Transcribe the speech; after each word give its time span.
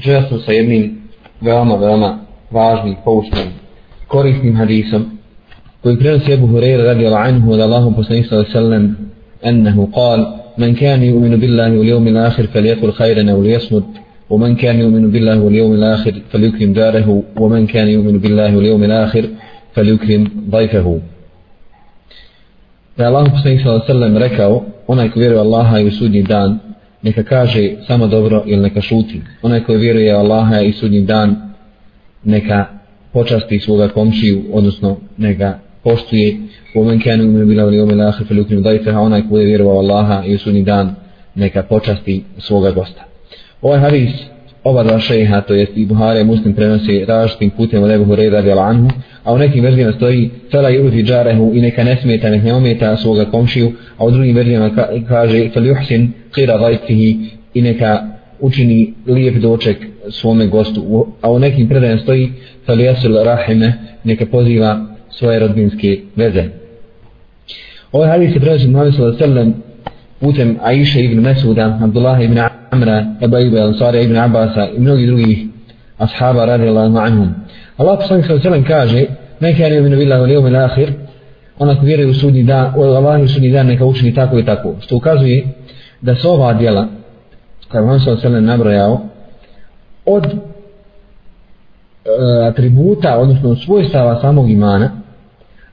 Večera 0.00 0.28
smo 0.28 0.38
sa 0.38 0.52
jednim 0.52 1.00
veoma, 1.40 1.74
veoma 1.76 2.18
važnim, 2.50 2.94
poučnim, 3.04 3.48
korisnim 4.08 4.56
hadisom 4.56 5.02
koji 5.82 5.98
prenosi 5.98 6.32
Ebu 6.32 6.46
Hureyre 6.46 6.84
radi 6.84 7.06
Allah 7.06 7.26
anhu 7.28 7.52
od 7.52 7.60
Allahom 7.60 7.94
poslanih 7.94 8.26
sallahu 8.28 8.52
sallam 8.52 8.96
ennehu 9.42 9.90
qal 9.92 10.40
من 10.58 10.74
كان 10.74 11.02
يؤمن 11.02 11.36
بالله 11.40 11.78
واليوم 11.78 12.08
الآخر 12.08 12.46
فليقل 12.46 12.92
خيرا 12.92 13.30
أو 13.32 13.42
ليصمت 13.42 13.84
ومن 14.30 14.56
كان 14.56 14.80
يؤمن 14.80 15.10
بالله 15.10 15.40
واليوم 15.40 15.72
الآخر 15.72 16.12
فليكرم 16.32 16.72
داره 16.72 17.22
ومن 17.36 17.66
كان 17.66 17.88
يؤمن 17.88 18.18
بالله 18.18 18.56
واليوم 18.56 18.84
الآخر 18.84 19.24
فليكرم 19.74 20.22
ضيفه 20.50 21.00
da 22.96 23.04
je 23.04 23.08
Allah 23.08 23.24
poslanik 23.30 23.60
sallallahu 23.60 23.92
alejhi 23.92 24.14
ve 24.14 24.20
rekao 24.28 24.64
onaj 24.86 25.10
ko 25.10 25.20
vjeruje 25.20 25.40
Allaha 25.40 25.80
i 25.80 25.86
u 25.86 25.90
sudnji 25.90 26.22
dan 26.22 26.69
neka 27.02 27.22
kaže 27.22 27.70
samo 27.86 28.06
dobro 28.06 28.42
ili 28.46 28.62
neka 28.62 28.80
šuti. 28.80 29.20
Onaj 29.42 29.64
koji 29.64 29.78
vjeruje 29.78 30.12
Allaha 30.12 30.60
i 30.60 30.72
sudnji 30.72 31.00
dan 31.00 31.36
neka 32.24 32.66
počasti 33.12 33.60
svoga 33.60 33.88
komšiju 33.88 34.42
odnosno 34.52 34.96
neka 35.16 35.58
poštuje. 35.84 36.36
U 36.74 36.84
men 36.84 37.00
kanu 37.00 37.24
min 37.24 37.48
bila 37.48 37.64
li 37.64 37.76
yawmil 37.76 38.08
akhir 38.08 38.26
falukrim 38.28 38.62
dayfaha 38.62 39.00
onaj 39.00 39.22
ko 39.28 39.38
je 39.38 39.46
vjerovao 39.46 39.78
Allaha 39.78 40.22
i 40.26 40.34
u 40.34 40.38
sudnji 40.38 40.62
dan 40.62 40.94
neka 41.34 41.62
počasti 41.62 42.24
svoga 42.38 42.70
gosta. 42.70 43.04
Ovaj 43.62 43.78
hadis 43.78 44.10
oba 44.64 44.82
dva 44.82 44.98
šeha, 44.98 45.40
to 45.40 45.54
jest 45.54 45.72
i 45.76 45.86
Buhare, 45.86 46.24
Muslim 46.24 46.54
prenosi 46.54 47.04
različitim 47.04 47.50
putem 47.50 47.82
od 47.82 47.90
Ebu 47.90 48.04
Hureyra 48.04 48.58
anhu, 48.58 48.90
a 49.24 49.32
u 49.32 49.38
nekim 49.38 49.64
verzijama 49.64 49.92
stoji 49.92 50.30
fela 50.50 50.70
yuzi 50.70 51.04
džarehu 51.04 51.50
i 51.54 51.60
neka 51.60 51.84
ne 51.84 51.96
smeta, 52.02 52.30
nek 52.30 52.42
ne 52.44 52.54
ometa 52.54 52.96
svoga 52.96 53.24
komšiju, 53.24 53.72
a 53.96 54.04
u 54.04 54.10
drugim 54.10 54.36
verzijama 54.36 54.74
ka, 54.74 54.88
kaže 55.08 55.48
fel 55.54 55.62
yuhsin 55.62 56.08
qira 56.34 56.60
vajtihi 56.60 57.18
i 57.54 57.62
neka 57.62 58.08
učini 58.40 58.94
lijep 59.06 59.34
doček 59.34 59.76
svome 60.08 60.46
gostu, 60.46 61.06
a 61.20 61.30
u 61.30 61.38
nekim 61.38 61.68
predajama 61.68 62.00
stoji 62.02 62.32
fel 62.66 62.76
yasil 62.76 63.24
rahime, 63.24 63.72
neka 64.04 64.26
poziva 64.26 64.86
svoje 65.10 65.38
rodbinske 65.38 65.98
veze. 66.16 66.44
Ovaj 67.92 68.08
hadis 68.08 68.34
je 68.34 68.40
prenosi 68.40 68.68
Muhammed 68.68 68.94
sallallahu 68.94 69.24
alejhi 69.24 69.34
ve 69.34 69.34
sellem 69.34 69.69
putem 70.20 70.58
Aisha 70.62 71.00
ibn 71.00 71.20
Mesuda, 71.20 71.78
Abdullah 71.82 72.22
ibn 72.22 72.38
Amra, 72.70 73.16
Eba 73.20 73.40
Ibe, 73.40 73.60
Ansari 73.60 74.04
ibn 74.04 74.16
Abasa 74.16 74.68
i 74.76 74.78
mnogi 74.78 75.06
drugih 75.06 75.48
ashaba 75.98 76.46
radijallahu 76.46 76.98
anhum. 76.98 77.34
Allah 77.78 77.98
poslanik 77.98 78.26
sa 78.26 78.32
alejhi 78.48 78.64
kaže: 78.64 79.06
"Neka 79.40 79.64
je 79.64 79.78
ibn 79.78 79.96
billahi 79.96 80.20
wal 80.20 80.30
yawmil 80.30 80.56
akhir." 80.56 80.88
Ona 81.58 81.76
ko 81.76 81.84
vjeruje 81.84 82.08
u 82.08 82.14
sudnji 82.14 82.42
dan, 82.42 82.72
u 82.76 82.82
Allah 82.82 83.28
sudnji 83.28 83.50
dan 83.50 83.66
neka 83.66 83.84
učini 83.84 84.14
tako 84.14 84.38
i 84.38 84.44
tako. 84.44 84.74
Što 84.80 84.96
ukazuje 84.96 85.46
da 86.00 86.14
su 86.14 86.30
ova 86.30 86.52
djela 86.52 86.86
koja 87.70 87.82
vam 87.82 88.00
sa 88.00 88.10
alejhi 88.10 88.46
nabrojao 88.46 89.00
od 90.06 90.24
e, 90.24 90.32
atributa, 92.48 93.18
odnosno 93.18 93.56
svojstava 93.56 94.20
samog 94.20 94.50
imana, 94.50 94.90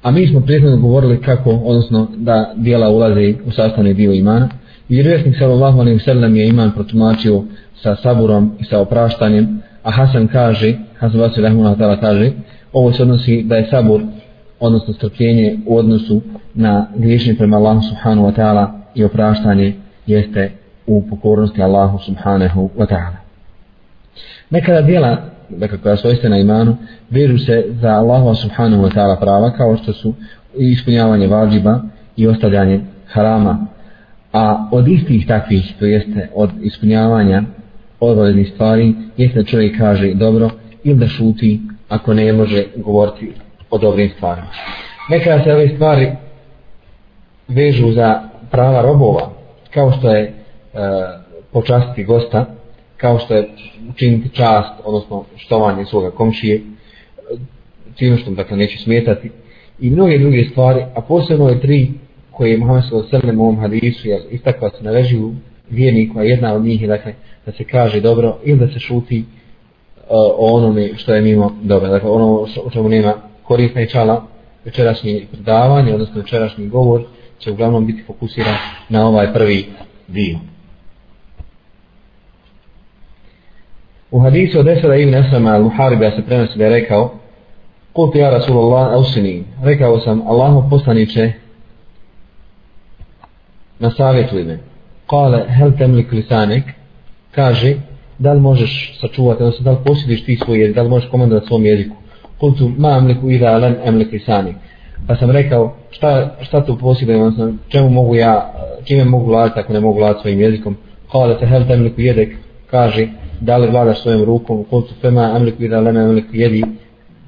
a 0.07 0.11
mi 0.11 0.27
smo 0.27 0.41
prethodno 0.41 0.77
govorili 0.77 1.21
kako, 1.21 1.51
odnosno 1.51 2.07
da 2.17 2.53
dijela 2.55 2.89
ulaze 2.89 3.33
u 3.45 3.51
sastavni 3.51 3.93
dio 3.93 4.13
imana, 4.13 4.49
i 4.89 4.93
vjerovjesnik 4.93 5.37
sallallahu 5.37 5.79
alaihi 5.79 5.99
sallam 5.99 6.35
je 6.35 6.47
iman 6.47 6.71
protumačio 6.71 7.43
sa 7.75 7.95
saburom 7.95 8.51
i 8.59 8.63
sa 8.63 8.79
opraštanjem, 8.79 9.61
a 9.83 9.91
Hasan 9.91 10.27
kaže, 10.27 10.75
Hasan 10.99 11.19
Basri 11.19 11.41
Rahimullah 11.43 11.77
ta'ala 11.77 11.99
kaže, 11.99 12.31
ovo 12.73 12.91
se 12.91 13.01
odnosi 13.01 13.43
da 13.43 13.55
je 13.55 13.67
sabur, 13.69 14.01
odnosno 14.59 14.93
strpljenje 14.93 15.57
u 15.65 15.77
odnosu 15.77 16.21
na 16.53 16.87
griješenje 16.95 17.37
prema 17.37 17.57
Allahu 17.57 17.81
subhanahu 17.81 18.27
wa 18.27 18.35
ta'ala 18.35 18.67
i 18.95 19.03
opraštanje 19.03 19.73
jeste 20.05 20.51
u 20.85 21.03
pokornosti 21.09 21.61
Allahu 21.61 21.99
subhanahu 22.05 22.69
wa 22.77 22.87
ta'ala. 22.87 23.17
Nekada 24.49 24.81
dijela 24.81 25.17
dakle 25.49 25.77
koja 25.77 25.97
svojste 25.97 26.29
na 26.29 26.37
imanu, 26.37 26.77
vežu 27.09 27.37
se 27.37 27.65
za 27.81 27.89
Allahu 27.89 28.35
subhanahu 28.35 28.83
wa 28.83 28.93
ta'ala 28.95 29.19
prava 29.19 29.51
kao 29.51 29.77
što 29.77 29.93
su 29.93 30.13
ispunjavanje 30.57 31.27
vađiba 31.27 31.81
i 32.15 32.27
ostavljanje 32.27 32.81
harama. 33.07 33.67
A 34.33 34.69
od 34.71 34.87
istih 34.87 35.27
takvih, 35.27 35.73
to 35.79 35.85
jeste 35.85 36.29
od 36.35 36.49
ispunjavanja 36.61 37.43
odvojenih 37.99 38.51
stvari, 38.53 38.95
jeste 39.17 39.43
čovjek 39.43 39.77
kaže 39.77 40.13
dobro 40.13 40.49
ili 40.83 40.99
da 40.99 41.07
šuti 41.07 41.61
ako 41.89 42.13
ne 42.13 42.33
može 42.33 42.63
govoriti 42.75 43.33
o 43.69 43.77
dobrim 43.77 44.09
stvarima. 44.15 44.47
Neka 45.09 45.43
se 45.43 45.53
ove 45.53 45.69
stvari 45.69 46.11
vežu 47.47 47.91
za 47.91 48.21
prava 48.51 48.81
robova, 48.81 49.29
kao 49.73 49.91
što 49.91 50.09
je 50.09 50.23
e, 50.23 50.31
počastiti 51.51 52.03
gosta, 52.03 52.45
kao 52.97 53.19
što 53.19 53.35
je 53.35 53.49
učiniti 53.89 54.29
čast, 54.29 54.73
odnosno 54.83 55.23
štovanje 55.35 55.85
svoga 55.85 56.11
komšije, 56.11 56.61
čime 57.95 58.17
što 58.17 58.31
dakle 58.31 58.57
neće 58.57 58.77
smetati, 58.77 59.31
i 59.79 59.89
mnoge 59.89 60.17
druge 60.17 60.43
stvari, 60.51 60.85
a 60.95 61.01
posebno 61.01 61.49
je 61.49 61.61
tri 61.61 61.91
koje 62.31 62.51
je 62.51 62.57
Muhammed 62.57 62.83
s.a.v. 62.83 63.37
u 63.37 63.41
ovom 63.41 63.59
hadisu, 63.59 64.07
jer 64.07 64.21
istakva 64.31 64.69
se 64.69 64.83
na 64.83 64.91
režiju 64.91 65.33
vjerniku, 65.69 66.19
a 66.19 66.23
jedna 66.23 66.53
od 66.53 66.63
njih 66.63 66.81
je 66.81 66.87
dakle, 66.87 67.13
da 67.45 67.51
se 67.51 67.63
kaže 67.63 68.01
dobro 68.01 68.37
ili 68.43 68.59
da 68.59 68.67
se 68.67 68.79
šuti 68.79 69.19
uh, 69.19 70.05
o 70.37 70.53
onome 70.55 70.89
što 70.97 71.15
je 71.15 71.21
mimo 71.21 71.57
dobro. 71.63 71.89
Dakle, 71.89 72.09
ono 72.09 72.47
o 72.65 72.69
čemu 72.73 72.89
nema 72.89 73.13
korisna 73.43 73.81
i 73.81 73.89
čala 73.89 74.27
večerašnje 74.65 75.25
predavanje, 75.31 75.93
odnosno 75.93 76.21
večerašnji 76.21 76.67
govor, 76.67 77.03
će 77.39 77.51
uglavnom 77.51 77.85
biti 77.85 78.03
fokusiran 78.07 78.55
na 78.89 79.07
ovaj 79.07 79.33
prvi 79.33 79.65
dio. 80.07 80.39
U 84.11 84.19
hadisu 84.19 84.59
od 84.59 84.67
Esada 84.67 84.95
ibn 84.95 85.15
Esama 85.15 85.51
al-Muhariba 85.51 86.11
se 86.15 86.25
prenosi 86.25 86.57
da 86.57 86.63
je 86.63 86.69
rekao 86.69 87.13
Kult 87.93 88.15
ja 88.15 88.29
Rasulullah 88.29 88.93
ausini. 88.93 89.43
Rekao 89.63 89.99
sam 89.99 90.21
Allahu 90.27 90.69
poslaniće 90.69 91.31
na 93.79 93.91
savjetu 93.91 94.39
ime 94.39 94.59
Kale 95.09 95.45
hel 95.47 95.71
temlik 95.77 96.11
lisanek? 96.11 96.63
Kaže 97.31 97.75
da 98.19 98.33
li 98.33 98.39
možeš 98.39 98.99
sačuvati 99.01 99.43
odnosno 99.43 99.63
da 99.63 99.71
li 99.71 99.77
posjediš 99.85 100.25
ti 100.25 100.39
svoj 100.45 100.59
jezik 100.59 100.75
da 100.75 100.81
li 100.81 100.89
možeš 100.89 101.09
komandovati 101.09 101.47
svom 101.47 101.65
jeziku? 101.65 101.95
Kultu 102.39 102.71
ma 102.77 102.89
amliku 102.89 103.29
ida 103.29 103.57
len 103.57 103.75
emlik 103.85 104.11
lisanik. 104.11 104.55
Pa 105.07 105.15
sam 105.15 105.31
rekao 105.31 105.75
šta, 105.91 106.35
šta 106.41 106.65
tu 106.65 106.77
posjedujem 106.77 107.21
odnosno 107.21 107.53
čemu 107.67 107.89
mogu 107.89 108.15
ja 108.15 108.53
čime 108.83 109.05
mogu 109.05 109.25
vladati 109.25 109.59
ako 109.59 109.73
ne 109.73 109.79
mogu 109.79 109.99
vladati 109.99 110.21
svojim 110.21 110.41
jezikom? 110.41 110.77
Kale 111.11 111.39
te 111.39 111.45
hel 111.45 111.67
temliku 111.67 112.01
jedek? 112.01 112.35
Kaže 112.71 113.07
da 113.41 113.57
li 113.57 113.69
vladaš 113.71 114.01
svojom 114.01 114.23
rukom, 114.23 114.63
kultu 114.63 114.93
fema 115.01 115.21
amliku 115.35 115.63
ida 115.63 115.79
lena 115.79 116.03
amliku 116.03 116.29
jedi, 116.31 116.63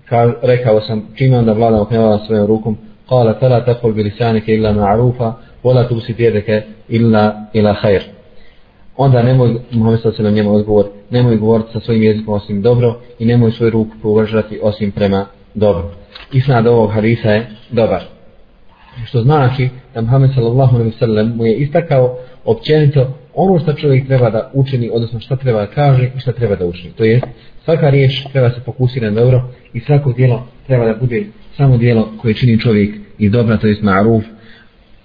ka, 0.06 0.34
rekao 0.42 0.82
sam, 0.82 1.08
čime 1.16 1.38
onda 1.38 1.54
vladam 1.54 1.82
ako 1.82 1.94
ne 1.94 2.00
vladam 2.00 2.26
svojom 2.26 2.48
rukom, 2.48 2.78
kala 3.10 3.34
fela 3.40 3.66
takol 3.66 3.94
bi 3.94 4.04
lisanike 4.04 4.54
illa 4.54 4.74
ma'rufa, 4.74 5.34
vola 5.64 5.88
tu 5.88 6.00
si 6.00 6.14
tjedeke 6.14 6.62
illa 6.90 7.46
ila 7.54 7.76
khair. 7.82 8.02
Onda 8.98 9.24
nemoj, 9.24 9.56
Muhammed 9.72 10.02
sada 10.02 10.16
se 10.16 10.24
nam 10.24 10.34
njemu 10.34 10.54
odgovor, 10.54 10.86
nemoj 11.10 11.38
govoriti 11.38 11.72
sa 11.74 11.80
svojim 11.80 12.04
jezikom 12.04 12.34
osim 12.34 12.62
dobro 12.62 13.00
i 13.20 13.26
nemoj 13.26 13.52
svoju 13.52 13.72
ruku 13.72 13.92
považati 14.02 14.60
osim 14.64 14.92
prema 14.92 15.26
dobro. 15.54 15.92
Isnad 16.32 16.68
ovog 16.68 16.92
hadisa 16.92 17.30
je 17.30 17.48
dobar. 17.70 18.04
Što 19.06 19.22
znači 19.22 19.70
da 19.94 20.02
Muhammed 20.02 20.32
sallallahu 20.36 20.76
alaihi 20.76 20.98
sallam 21.00 21.36
mu 21.36 21.46
je 21.46 21.56
istakao 21.56 22.18
općenito 22.46 23.08
ono 23.34 23.60
što 23.60 23.74
čovjek 23.74 24.08
treba 24.08 24.30
da 24.30 24.52
učini, 24.54 24.90
odnosno 24.94 25.20
što 25.20 25.36
treba 25.36 25.60
da 25.60 25.68
kaže 25.68 26.10
i 26.18 26.20
što 26.20 26.32
treba 26.32 26.56
da 26.56 26.66
učini. 26.66 26.94
To 26.94 27.04
jest, 27.04 27.26
svaka 27.66 27.90
riječ 27.90 28.24
treba 28.32 28.50
se 28.50 28.62
fokusirati 28.66 29.16
na 29.16 29.22
dobro 29.22 29.50
i 29.74 29.80
svako 29.80 30.14
dijelo 30.14 30.48
treba 30.68 30.86
da 30.86 30.94
bude 30.94 31.26
samo 31.58 31.78
dijelo 31.78 32.12
koje 32.22 32.34
čini 32.34 32.60
čovjek 32.60 32.96
iz 33.18 33.32
dobra, 33.32 33.58
to 33.58 33.68
jest 33.68 33.82
ma'ruf, 33.82 34.24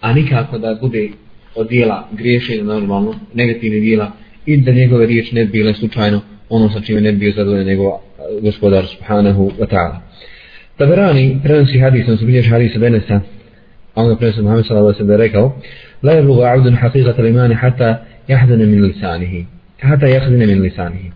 a 0.01 0.13
nikako 0.13 0.59
da 0.59 0.79
bude 0.81 1.09
od 1.55 1.69
dijela 1.69 2.09
griješenja 2.13 2.65
normalno, 2.65 3.15
negativne 3.35 3.81
dijela 3.81 4.13
i 4.47 4.57
da 4.57 4.73
njegove 4.73 5.07
riječi 5.07 5.35
ne 5.35 5.45
bile 5.45 5.75
slučajno 5.75 6.21
ono 6.49 6.69
sa 6.69 6.81
čime 6.81 7.01
ne 7.01 7.13
bio 7.13 7.33
zadovoljen 7.37 7.67
njegov 7.67 7.93
gospodar 8.43 8.87
subhanahu 8.87 9.51
wa 9.59 9.67
ta'ala. 9.67 9.97
Taberani 10.77 11.41
prenosi 11.43 11.79
hadis, 11.79 12.09
on 12.09 12.19
se 12.19 12.25
bilješ 12.25 12.51
hadisa 12.51 12.79
Benesa, 12.79 13.21
a 13.95 14.03
on 14.03 14.17
prenosi 14.17 14.43
Muhammed 14.43 14.67
sallallahu 14.67 14.87
alaihi 14.87 14.99
sallam 14.99 15.17
da 15.17 15.23
je 15.23 15.29
rekao, 15.29 15.61
La 16.03 16.13
je 16.13 16.23
luga 16.23 16.53
abdun 16.53 16.77
haqiqata 16.77 17.23
l'imani 17.23 17.55
hatta 17.55 18.05
jahdane 18.29 18.67
min 18.67 18.83
lisanihi. 18.83 19.47
Hata 19.81 20.07
jahdane 20.07 20.47
min 20.47 20.63
lisanihi. 20.63 21.11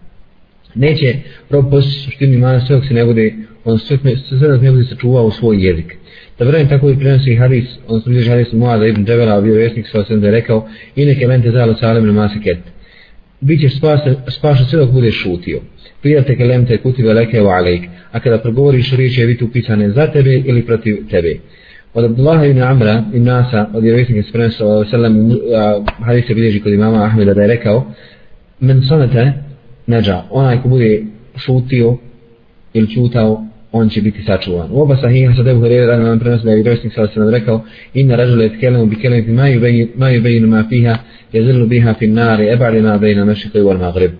Neće 0.74 1.14
rob 1.50 1.70
postići 1.70 2.00
suštinu 2.00 2.34
imana 2.34 2.66
sve 2.66 2.80
se 2.88 2.94
ne 2.94 3.04
bude 3.04 3.34
on 3.64 3.78
sve, 3.78 3.98
dok 4.40 4.62
ne 4.62 4.70
bude 4.70 4.84
sačuvao 4.84 5.24
u 5.24 5.30
svoj 5.30 5.66
jezik. 5.66 5.96
Da 6.38 6.44
vremem 6.44 6.68
tako 6.68 6.90
i 6.90 6.98
prenosi 6.98 7.34
hadis 7.34 7.64
on 7.88 8.00
se 8.00 8.10
bliži 8.10 8.30
hadis 8.30 8.52
Muada 8.52 8.86
ibn 8.86 9.04
Debela 9.04 9.40
bio 9.40 9.54
vjesnik 9.54 9.86
sa 9.88 10.00
osam 10.00 10.20
da 10.20 10.26
je 10.26 10.32
rekao 10.32 10.68
i 10.96 11.06
neke 11.06 11.26
mente 11.26 11.50
zalo 11.50 11.74
salem 11.74 12.06
na 12.06 12.12
masiket 12.12 12.58
Bićeš 13.40 13.72
ćeš 13.72 13.80
spašen 14.36 14.66
sve 14.66 14.78
dok 14.78 14.90
budeš 14.90 15.22
šutio. 15.22 15.60
Prijate 16.02 16.36
kelemte 16.36 16.78
kuti 16.78 17.02
leke 17.02 17.42
u 17.42 17.46
alejk 17.46 17.82
a 18.12 18.20
kada 18.20 18.38
progovoriš 18.38 18.92
riječi 18.92 19.20
je 19.20 19.26
biti 19.26 19.44
upisane 19.44 19.90
za 19.90 20.06
tebe 20.06 20.34
ili 20.34 20.66
protiv 20.66 20.96
tebe 21.10 21.36
od 21.94 22.04
Abdullah 22.04 22.50
ibn 22.50 22.62
Amra 22.62 23.02
i 23.14 23.20
Nasa 23.20 23.66
od 23.74 23.82
vjerovjesnika 23.82 24.22
se 24.22 24.32
prenosio 24.32 24.84
sallam 24.90 25.30
hadis 25.98 26.26
se 26.26 26.34
bilježi 26.34 26.60
kod 26.60 26.72
imama 26.72 27.04
Ahmeda 27.04 27.34
da 27.34 27.40
je 27.40 27.48
rekao 27.48 27.84
men 28.60 28.82
sonete 28.88 29.32
neđa. 29.86 30.22
Onaj 30.30 30.62
ko 30.62 30.68
bude 30.68 31.02
šutio 31.36 31.96
ili 32.74 32.94
čutao, 32.94 33.44
on 33.72 33.88
će 33.88 34.02
biti 34.02 34.22
sačuvan. 34.22 34.68
U 34.72 34.80
oba 34.80 34.96
sahiha 34.96 35.34
sa 35.36 35.42
Debu 35.42 35.60
Hrera 35.60 35.86
radimo 35.86 36.08
nam 36.08 36.18
prenosi 36.18 36.44
da 36.44 36.50
je 36.50 36.56
vjerovstnik 36.56 36.94
sa 36.94 37.06
sam 37.14 37.30
rekao 37.30 37.64
inna 37.94 38.16
ražule 38.16 38.46
et 38.46 38.60
kelemu 38.60 38.86
bi 38.86 38.96
kelemu 38.96 39.34
ma 39.96 40.08
ju 40.08 40.22
bejinu 40.22 40.48
ma 40.48 40.64
fiha 40.68 40.96
je 41.32 41.44
zrlu 41.44 41.66
biha 41.66 41.94
fin 41.94 42.14
nari 42.14 42.48
ebali 42.48 42.82
ma 42.82 42.98
bejina 42.98 43.24
meši 43.24 43.50
koji 43.50 43.64
vol 43.64 43.78
magrib. 43.78 44.10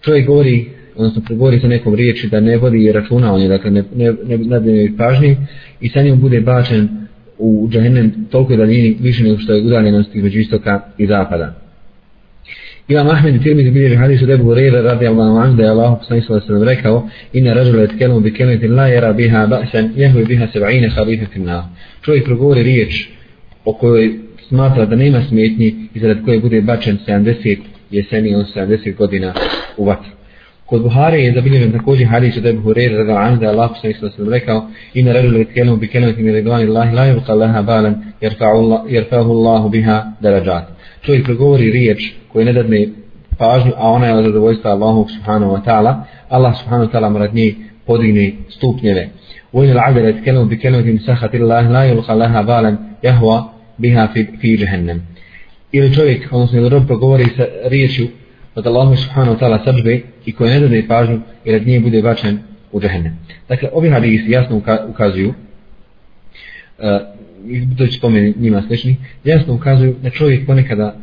Čovjek 0.00 0.26
govori, 0.26 0.66
odnosno 0.96 1.22
pregovori 1.26 1.60
sa 1.60 1.68
nekom 1.68 1.94
riječi 1.94 2.28
da 2.28 2.40
ne 2.40 2.56
vodi 2.56 2.92
računa 2.92 3.34
on 3.34 3.42
je, 3.42 3.48
dakle 3.48 3.70
ne, 3.70 3.84
ne, 3.94 4.12
ne, 4.24 4.38
ne, 4.38 4.60
ne 4.60 4.96
pažnji 4.98 5.36
i 5.80 5.88
sa 5.88 6.02
njom 6.02 6.20
bude 6.20 6.40
bačen 6.40 6.99
u 7.40 7.68
džahennem 7.70 8.26
toliko 8.30 8.56
daljini 8.56 8.96
više 9.00 9.24
nego 9.24 9.38
što 9.38 9.52
je 9.52 9.62
udaljenost 9.62 10.14
između 10.14 10.38
istoka 10.38 10.80
i 10.98 11.06
zapada. 11.06 11.54
Imam 12.88 13.08
Ahmed 13.08 13.34
i 13.34 13.42
Tirmidhi 13.42 13.70
bilježi 13.70 14.24
od 14.24 14.30
Ebu 14.30 14.44
Hureyre 14.44 14.82
radi 14.82 15.06
Allahu 15.06 15.36
anhu 15.36 15.56
da 15.56 15.62
je 15.62 15.68
Allah 15.68 15.98
poslanih 15.98 16.24
sallam 16.26 16.42
sallam 16.46 16.62
rekao 16.62 17.08
Inna 17.32 17.52
ražule 17.52 17.84
et 17.84 18.22
bi 18.22 18.34
kelmeti 18.34 18.68
la 18.68 18.86
jera 18.86 19.12
biha 19.12 19.46
ba'san 19.46 19.90
jehuj 19.96 20.24
biha 20.24 20.46
seba'ine 20.54 20.90
halife 20.94 21.26
finna. 21.32 21.68
Čovjek 22.02 22.24
progovori 22.24 22.62
riječ 22.62 23.08
o 23.64 23.72
kojoj 23.72 24.18
smatra 24.48 24.86
da 24.86 24.96
nema 24.96 25.22
smetnji 25.28 25.74
izrad 25.94 26.24
koje 26.24 26.40
bude 26.40 26.60
bačen 26.60 26.98
70 27.06 27.58
jeseni 27.90 28.34
on 28.34 28.44
70 28.54 28.96
godina 28.96 29.34
u 29.76 29.84
vatru. 29.84 30.19
Kod 30.70 30.82
Buhari 30.82 31.24
je 31.24 31.32
zabilježen 31.32 31.72
također 31.72 32.06
hadis 32.06 32.36
od 32.36 32.46
Ebu 32.46 32.62
Hureyre 32.68 32.96
radi 32.96 33.10
Allahu 33.10 33.36
da 33.36 33.46
je 33.46 33.52
Allah 33.52 33.70
poslanih 33.70 33.96
sallam 33.96 34.12
sallam 34.12 34.32
rekao 34.32 34.66
Inna 34.94 35.12
ražule 35.12 35.40
et 35.40 35.52
kelmu 35.54 35.76
bi 35.76 35.88
kelmeti 35.88 36.22
mi 36.22 36.32
redvani 36.32 36.64
Allahi 36.64 36.94
la 36.94 37.06
yubqa 37.06 37.34
laha 37.34 37.62
balan 37.62 37.94
jerfa'u 38.20 39.30
Allahu 39.30 39.68
biha 39.68 40.12
darajat. 40.20 40.64
Čovjek 41.02 41.24
progovori 41.24 41.70
riječ 41.70 42.12
koja 42.32 42.44
ne 42.44 42.52
dadne 42.52 42.88
pažnju, 43.38 43.72
a 43.76 43.88
ona 43.90 44.06
je 44.06 44.14
od 44.14 44.24
zadovoljstva 44.24 44.70
Allahu 44.70 45.08
subhanahu 45.08 45.52
wa 45.52 45.64
ta'ala, 45.64 46.02
Allah 46.28 46.54
subhanahu 46.60 46.90
wa 46.90 46.92
ta'ala 46.92 47.08
mora 47.12 47.28
njih 47.32 47.54
podigne 47.86 48.32
stupnjeve. 48.48 49.08
Vojni 49.52 49.74
l'abir 49.74 50.08
et 50.08 50.24
kelemu 50.24 50.46
bi 50.46 50.58
kelemu 50.58 50.98
sahati 51.06 51.36
Allah, 51.42 51.70
la 51.70 51.84
yulqa 51.86 52.14
laha 52.14 52.42
balan 52.42 52.76
jahva 53.02 53.52
biha 53.78 54.08
fi, 54.12 54.26
fi. 54.40 54.66
Ili 55.72 55.94
čovjek, 55.94 56.28
odnosno 56.32 56.58
ili 56.58 56.68
rob 56.68 56.86
progovori 56.86 57.24
sa 57.36 57.44
riječju 57.64 58.08
od 58.54 58.66
Allahu 58.66 58.96
subhanahu 58.96 59.36
wa 59.36 59.40
ta'ala 59.40 59.64
sržbe 59.64 60.00
i 60.26 60.32
koji 60.32 60.50
ne 60.50 60.60
dadne 60.60 60.88
pažnju 60.88 61.20
i 61.44 61.52
rad 61.52 61.66
nje 61.66 61.80
bude 61.80 62.02
bačen 62.02 62.38
u 62.72 62.80
džehennem. 62.80 63.18
Dakle, 63.48 63.68
ovi 63.72 63.90
hadisi 63.90 64.30
jasno 64.30 64.62
ukazuju 64.88 65.28
uh, 65.28 65.34
i 67.46 67.76
to 67.76 67.86
će 67.86 67.98
spomeni 67.98 68.34
njima 68.36 68.62
slični, 68.66 68.96
jasno 69.24 69.54
ukazuju 69.54 69.94
da 70.02 70.10
čovjek 70.10 70.46
ponekada 70.46 70.96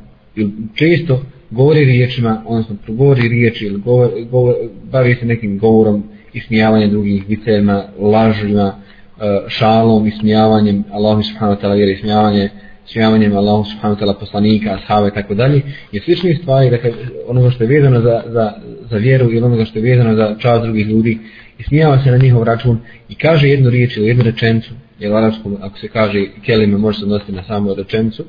često 0.75 1.21
govori 1.51 1.85
riječima, 1.85 2.43
odnosno 2.45 2.75
progovori 2.83 3.27
riječi 3.27 3.65
ili 3.65 3.79
govor, 3.79 4.09
govor, 4.31 4.55
bavi 4.91 5.15
se 5.15 5.25
nekim 5.25 5.59
govorom 5.59 6.03
i 6.33 6.39
smijavanjem 6.39 6.89
drugih 6.89 7.23
vicevima, 7.27 7.83
lažima, 7.99 8.75
uh, 9.17 9.23
šalom 9.47 10.07
i 10.07 10.11
smijavanjem 10.11 10.83
Allahu 10.91 11.23
subhanahu 11.23 11.59
wa 11.59 11.63
ta'ala 11.63 11.75
vjeri 11.75 11.97
smijavanje, 11.99 12.49
smijavanjem 12.87 13.37
Allahu 13.37 13.63
subhanahu 13.63 13.95
wa 13.95 14.05
ta'ala 14.05 14.19
poslanika, 14.19 14.73
ashaba 14.73 15.07
i 15.07 15.11
tako 15.11 15.35
dalje, 15.35 15.61
i 15.91 15.99
sličnih 15.99 16.39
stvari, 16.41 16.69
dakle, 16.69 16.91
onoga 17.27 17.49
što 17.49 17.63
je 17.63 17.67
vezano 17.67 18.01
za, 18.01 18.23
za, 18.27 18.53
za 18.89 18.97
vjeru 18.97 19.31
ili 19.31 19.43
onoga 19.43 19.65
što 19.65 19.79
je 19.79 19.83
vezano 19.83 20.15
za 20.15 20.35
čast 20.39 20.63
drugih 20.63 20.87
ljudi 20.87 21.19
i 21.59 21.63
smijava 21.63 22.03
se 22.03 22.11
na 22.11 22.17
njihov 22.17 22.43
račun 22.43 22.79
i 23.09 23.15
kaže 23.15 23.49
jednu 23.49 23.69
riječ 23.69 23.97
ili 23.97 24.07
jednu 24.07 24.23
rečencu, 24.23 24.73
jer 24.99 25.11
u 25.11 25.15
arabskom, 25.15 25.57
ako 25.61 25.77
se 25.77 25.87
kaže 25.87 26.25
kelime, 26.45 26.77
može 26.77 26.99
se 26.99 27.05
odnositi 27.05 27.31
na 27.31 27.43
samu 27.43 27.75
rečencu, 27.75 28.23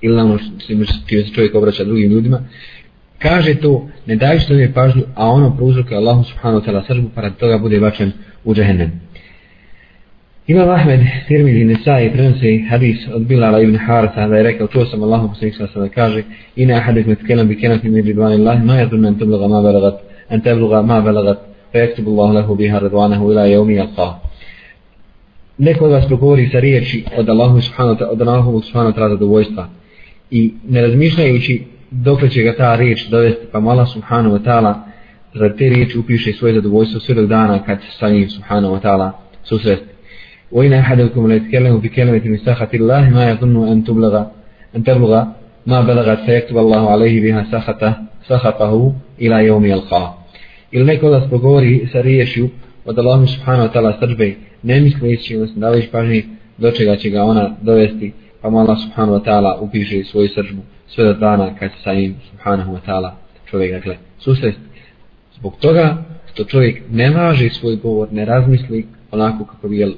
ili 0.00 0.16
na 0.16 0.24
ono 0.24 0.38
čime 0.66 0.86
se 0.86 1.32
čovjek 1.34 1.54
obraća 1.54 1.84
drugim 1.84 2.10
ljudima, 2.10 2.40
kaže 3.18 3.54
to, 3.54 3.88
ne 4.06 4.16
daj 4.16 4.38
što 4.38 4.54
je 4.54 4.72
pažnju, 4.72 5.02
a 5.14 5.30
ono 5.30 5.56
prouzroke 5.56 5.94
Allahu 5.94 6.24
subhanahu 6.24 6.60
wa 6.60 6.70
ta'ala 6.70 6.86
sržbu, 6.86 7.10
pa 7.14 7.20
radi 7.20 7.34
toga 7.38 7.58
bude 7.58 7.80
bačen 7.80 8.12
u 8.44 8.54
džehennem. 8.54 9.00
Imam 10.52 10.70
Ahmed, 10.70 11.00
Tirmidhi 11.28 11.60
i 11.60 11.64
Nesai 11.64 12.10
prenosi 12.12 12.66
hadis 12.70 13.08
od 13.14 13.22
Bilala 13.22 13.60
ibn 13.62 13.76
Harata 13.76 14.26
da 14.28 14.36
je 14.36 14.42
rekao, 14.42 14.66
čuo 14.66 14.84
sam 14.86 15.02
Allahu 15.02 15.28
poslanik 15.28 15.54
sa 15.56 15.80
da 15.80 15.88
kaže 15.88 16.22
Ina 16.56 16.74
ahadek 16.74 17.06
met 17.06 17.18
kelam 17.26 17.48
bi 17.48 17.56
kelam 17.60 17.78
min 17.82 18.04
ridvani 18.04 18.34
Allah, 18.34 18.64
ma 18.64 18.74
yadun 18.74 19.06
an 19.06 19.14
tabluga 19.18 19.48
ma 19.48 19.62
balagat, 19.62 19.94
an 20.28 20.40
tabluga 20.40 20.82
ma 20.82 21.00
balagat, 21.00 21.38
fa 21.72 21.78
yaktubu 21.78 22.10
Allah 22.10 22.34
lahu 22.34 22.56
biha 22.56 22.78
ridvanahu 22.78 23.32
ila 23.32 23.46
yaumi 23.46 23.74
yalqah. 23.80 24.12
Neko 25.58 25.84
od 25.84 25.90
vas 25.90 26.06
progovori 26.06 26.48
sa 26.52 26.58
riječi 26.60 27.04
od 27.16 27.28
Allahu 27.28 27.60
subhanahu 27.60 27.94
wa 27.94 27.98
ta'ala, 27.98 28.12
od 28.12 28.20
Allahu 28.20 28.60
subhanahu 28.60 28.92
ta'ala 28.92 29.08
zadovoljstva, 29.08 29.68
i 30.30 30.54
ne 30.68 30.82
razmišljajući 30.82 31.62
dok 31.90 32.28
će 32.28 32.42
ga 32.42 32.56
ta 32.56 32.76
riječ 32.76 33.08
dovesti 33.08 33.46
pa 33.52 33.60
mala 33.60 33.86
subhanahu 33.86 34.36
wa 34.36 34.44
ta'ala 34.44 34.74
za 35.34 35.56
te 35.56 35.68
riječi 35.68 35.98
upiše 35.98 36.32
svoje 36.32 36.54
zadovoljstvo 36.54 37.00
sve 37.00 37.26
dana 37.26 37.64
kad 37.64 37.78
sa 37.98 38.08
njim 38.08 38.30
subhanahu 38.30 38.74
wa 38.74 38.80
ta'ala 38.82 39.10
susresti. 39.44 39.91
وإن 40.52 40.72
أحدكم 40.72 41.28
لا 41.28 41.34
يتكلم 41.34 41.78
بكلمة 41.78 42.22
من 42.24 42.38
سخط 42.38 42.74
الله 42.74 43.10
ما 43.10 43.30
يظن 43.30 43.68
أن 43.68 43.84
تبلغ 43.84 44.24
أن 44.76 44.84
تبلغ 44.84 45.24
ما 45.66 45.80
بلغت 45.80 46.18
فيكتب 46.26 46.58
الله 46.58 46.90
عليه 46.90 47.20
بها 47.22 47.46
سخطه 47.52 47.96
سخطه 48.28 48.92
إلى 49.20 49.46
يوم 49.46 49.64
يلقاه. 49.64 50.14
إلى 50.74 50.84
نيكولا 50.84 51.20
sa 51.20 51.92
سريشو 51.92 52.48
od 52.84 52.98
Allahom 52.98 53.26
subhanahu 53.28 53.68
wa 53.68 53.72
ta'ala 53.72 53.98
srbe 54.00 54.34
ne 54.62 54.80
misleći, 54.80 55.36
odnosno 55.36 55.60
da 55.60 55.70
već 55.70 55.88
do 56.58 56.70
čega 56.70 56.96
će 56.96 57.10
ga 57.10 57.22
ona 57.22 57.56
dovesti 57.62 58.12
pa 58.40 58.50
mu 58.50 58.58
Allah 58.58 58.78
subhanahu 58.78 59.18
wa 59.18 59.24
ta'ala 59.24 59.58
upiše 59.60 60.04
svoju 60.04 60.28
sržbu 60.28 60.62
sve 60.88 61.04
do 61.04 61.12
dana 61.14 61.54
kad 61.58 61.70
se 61.70 61.82
sa 61.82 61.94
njim 61.94 62.14
subhanahu 62.30 62.72
wa 62.72 62.78
ta'ala 62.86 63.10
čovjek 63.50 63.72
dakle 63.72 63.96
susresti. 64.18 64.60
Zbog 65.38 65.56
toga 65.60 66.04
što 66.32 66.44
čovjek 66.44 66.82
ne 66.90 67.10
važi 67.10 67.48
svoj 67.48 67.76
govor 67.76 68.08
ne 68.12 68.24
razmisli 68.24 68.86
onako 69.10 69.44
kako 69.44 69.68
bi 69.68 69.78
jel 69.78 69.92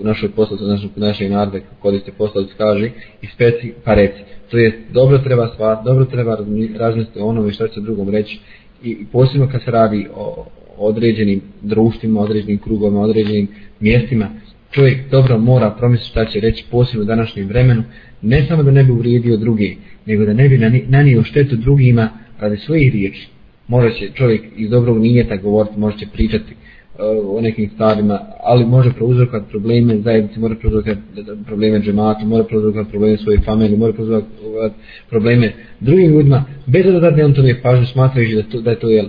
u 0.00 0.04
našoj 0.04 0.30
poslovici, 0.30 0.64
znači 0.64 0.86
u 0.86 1.00
našoj, 1.00 1.08
našoj 1.08 1.28
narode 1.28 1.62
koriste 1.82 2.12
poslovi 2.18 2.46
kaže 2.56 2.90
i 3.22 3.26
speci 3.26 3.72
pa 3.84 3.94
reci 3.94 4.20
to 4.50 4.58
je 4.58 4.80
dobro 4.92 5.18
treba 5.18 5.52
sva, 5.56 5.82
dobro 5.84 6.04
treba 6.04 6.38
razmisliti 6.78 7.20
o 7.20 7.26
onome 7.26 7.52
što 7.52 7.68
će 7.68 7.80
drugom 7.80 8.08
reći 8.08 8.38
i, 8.82 8.90
i 8.90 9.06
posebno 9.12 9.48
kad 9.52 9.62
se 9.62 9.70
radi 9.70 10.06
o 10.14 10.46
određenim 10.78 11.40
društvima, 11.62 12.20
određenim 12.20 12.58
krugovima, 12.58 13.00
određenim 13.00 13.48
mjestima, 13.80 14.28
čovjek 14.70 15.10
dobro 15.10 15.38
mora 15.38 15.70
promisliti 15.70 16.10
šta 16.10 16.24
će 16.24 16.40
reći 16.40 16.64
posebno 16.70 17.02
u 17.02 17.06
današnjem 17.06 17.48
vremenu, 17.48 17.82
ne 18.22 18.46
samo 18.48 18.62
da 18.62 18.70
ne 18.70 18.84
bi 18.84 18.92
uvrijedio 18.92 19.36
druge, 19.36 19.74
nego 20.06 20.24
da 20.24 20.32
ne 20.32 20.48
bi 20.48 20.84
nanio 20.88 21.22
štetu 21.22 21.56
drugima 21.56 22.08
radi 22.40 22.56
svojih 22.56 22.92
riječi. 22.92 23.28
Mora 23.68 23.90
će 23.90 24.10
čovjek 24.14 24.42
iz 24.56 24.70
dobrog 24.70 24.98
nijeta 24.98 25.36
govoriti, 25.36 25.78
može 25.78 25.98
će 25.98 26.06
pričati 26.12 26.52
uh, 26.52 26.75
Eh, 26.98 27.02
o 27.28 27.40
nekim 27.40 27.70
stvarima, 27.70 28.20
ali 28.42 28.64
može 28.64 28.92
prouzrokovati 28.92 29.50
probleme 29.50 29.96
zajednici, 29.96 30.40
može 30.40 30.54
prouzrokovati 30.54 31.00
probleme 31.46 31.80
džematu, 31.80 32.26
može 32.26 32.44
prouzrokovati 32.44 32.90
probleme 32.90 33.16
svoje 33.16 33.40
familije, 33.40 33.78
može 33.78 33.92
prouzrokovati 33.92 34.74
probleme 35.10 35.52
drugim 35.80 36.10
ljudima, 36.10 36.44
bez 36.66 36.84
da 36.84 37.10
da 37.10 37.24
on 37.24 37.34
to 37.34 37.42
ne 37.42 37.62
pažu, 37.62 37.86
smatrajući 37.86 38.34
da, 38.34 38.42
to, 38.42 38.60
da 38.60 38.70
je 38.70 38.78
to 38.78 38.88
jel, 38.88 39.06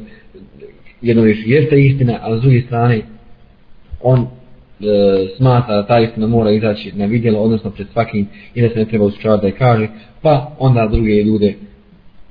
jedno 1.02 1.24
riječ, 1.24 1.38
jeste 1.46 1.82
istina, 1.82 2.20
ali 2.22 2.40
s 2.40 2.42
druge 2.42 2.62
strane, 2.62 3.02
on 4.02 4.20
e, 4.20 4.26
smatra 5.38 5.76
da 5.76 5.88
ta 5.88 6.00
istina 6.00 6.28
mora 6.28 6.52
izaći 6.52 6.92
na 6.96 7.06
vidjelo, 7.06 7.40
odnosno 7.40 7.72
pred 7.72 7.88
svakim 7.94 8.28
i 8.56 8.62
da 8.62 8.70
se 8.70 8.80
ne 8.80 8.86
treba 8.86 9.06
usučavati 9.06 9.42
da 9.42 9.48
je 9.48 9.58
kaže, 9.58 9.88
pa 10.22 10.56
onda 10.60 10.88
druge 10.92 11.24
ljude 11.24 11.54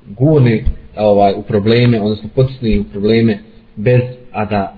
gurne 0.06 0.64
ovaj, 0.96 1.34
u 1.36 1.42
probleme, 1.42 2.00
odnosno 2.00 2.28
potisne 2.34 2.80
u 2.80 2.84
probleme 2.84 3.38
bez, 3.76 4.00
a 4.32 4.44
da 4.44 4.75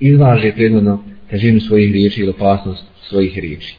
izvaže 0.00 0.52
predvodno 0.52 1.04
težinu 1.30 1.60
svojih 1.60 1.92
riječi 1.92 2.20
ili 2.20 2.30
opasnost 2.30 2.84
svojih 3.08 3.38
riječi. 3.38 3.76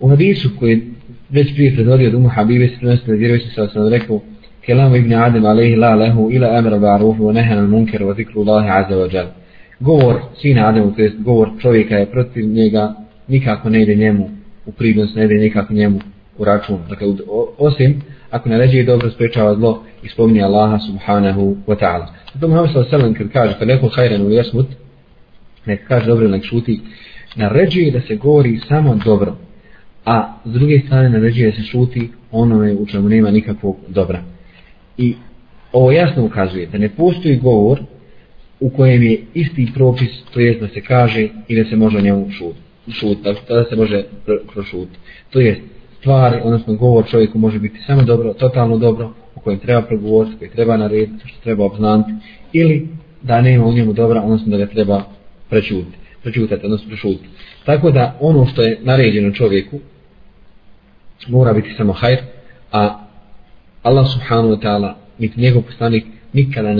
U 0.00 0.08
hadisu 0.08 0.50
koji 0.58 0.82
već 1.30 1.54
prije 1.54 1.74
predvodio 1.74 2.08
od 2.08 2.14
Umu 2.14 2.28
Habibe 2.28 2.68
se 2.68 2.76
prenosi 2.80 3.06
da 3.06 3.12
vjerovići 3.12 3.48
sa 3.48 3.62
osnovu 3.62 3.88
rekao 3.88 4.20
Kelamu 4.66 4.96
ibn 4.96 5.14
Adem 5.14 5.44
alaihi 5.44 5.76
la 5.76 5.94
lehu 5.94 6.30
ila 6.32 6.58
amra 6.58 6.78
ba'rufu 6.78 7.18
wa 7.18 7.32
nehana 7.32 7.66
munker 7.66 8.02
wa 8.02 8.16
zikru 8.16 8.40
Allahi 8.40 8.68
azza 8.68 8.96
wa 8.96 9.14
jalla 9.14 9.34
govor 9.80 10.20
sina 10.40 10.68
Ademu, 10.68 10.94
to 10.94 11.02
jest 11.02 11.16
govor 11.18 11.48
čovjeka 11.62 11.96
je 11.96 12.10
protiv 12.10 12.46
njega, 12.46 12.94
nikako 13.28 13.70
ne 13.70 13.82
ide 13.82 13.94
njemu 13.94 14.30
u 14.66 14.72
pridnost 14.72 15.16
ne 15.16 15.24
ide 15.24 15.34
nikako 15.34 15.74
njemu 15.74 16.00
u 16.38 16.44
račun. 16.44 16.78
Dakle, 16.88 17.06
osim 17.58 18.00
ako 18.30 18.48
naređuje 18.48 18.84
dobro, 18.84 19.10
sprečava 19.10 19.54
zlo 19.54 19.82
i 20.02 20.08
spominje 20.08 20.42
Allaha 20.42 20.78
subhanahu 20.78 21.56
wa 21.66 21.76
ta'ala. 21.80 22.06
Zato 22.34 22.48
Muhammed 22.48 22.70
s.a.v. 22.90 23.14
kad 23.14 23.32
kaže, 23.32 23.58
kad 23.58 23.68
neko 23.68 23.88
hajren 23.88 24.26
u 24.26 24.30
jesmut, 24.30 24.66
nek 25.66 25.88
kaže 25.88 26.06
dobro 26.06 26.28
nek 26.28 26.44
šuti, 26.44 26.80
naređuje 27.36 27.90
da 27.90 28.00
se 28.00 28.16
govori 28.16 28.60
samo 28.68 28.94
dobro, 29.04 29.36
a 30.04 30.34
s 30.44 30.52
druge 30.52 30.80
strane 30.86 31.10
naređuje 31.10 31.50
da 31.50 31.56
se 31.56 31.62
šuti 31.62 32.10
onome 32.30 32.72
u 32.72 32.86
čemu 32.86 33.08
nema 33.08 33.30
nikakvog 33.30 33.76
dobra. 33.88 34.22
I 34.98 35.14
ovo 35.72 35.92
jasno 35.92 36.24
ukazuje 36.24 36.66
da 36.66 36.78
ne 36.78 36.88
postoji 36.88 37.36
govor 37.36 37.80
u 38.60 38.70
kojem 38.70 39.02
je 39.02 39.20
isti 39.34 39.68
propis, 39.74 40.10
to 40.34 40.40
jest 40.40 40.60
da 40.60 40.68
se 40.68 40.80
kaže 40.80 41.28
i 41.48 41.56
da 41.56 41.64
se 41.64 41.76
može 41.76 42.02
njemu 42.02 42.30
šut, 42.30 42.56
šut 42.90 43.18
da 43.48 43.64
se 43.64 43.76
može 43.76 44.04
prošuti. 44.52 44.98
To 45.30 45.40
jest 45.40 45.60
stvari, 46.02 46.40
odnosno 46.44 46.74
govor 46.74 47.04
čovjeku 47.10 47.38
može 47.38 47.58
biti 47.58 47.78
samo 47.86 48.02
dobro, 48.02 48.32
totalno 48.32 48.78
dobro, 48.78 49.12
o 49.34 49.40
kojem 49.40 49.58
treba 49.58 49.82
progovoriti, 49.82 50.38
koji 50.38 50.50
treba 50.50 50.76
narediti, 50.76 51.28
što 51.28 51.40
treba 51.42 51.64
obznaniti, 51.64 52.12
ili 52.52 52.88
da 53.22 53.40
nema 53.40 53.66
u 53.66 53.72
njemu 53.72 53.92
dobra, 53.92 54.22
odnosno 54.22 54.50
da 54.50 54.56
ga 54.56 54.66
treba 54.66 55.02
prečutiti, 55.50 55.96
prečutati, 56.22 56.66
odnosno 56.66 56.88
prešutiti. 56.88 57.28
Tako 57.64 57.90
da 57.90 58.16
ono 58.20 58.46
što 58.46 58.62
je 58.62 58.78
naređeno 58.82 59.32
čovjeku 59.32 59.78
mora 61.28 61.52
biti 61.52 61.74
samo 61.76 61.92
hajr, 61.92 62.18
a 62.72 62.98
Allah 63.82 64.06
subhanahu 64.12 64.48
wa 64.48 64.62
ta'ala, 64.62 64.94
niti 65.18 65.40
njegov 65.40 65.62
poslanik, 65.62 66.04
nikada 66.32 66.74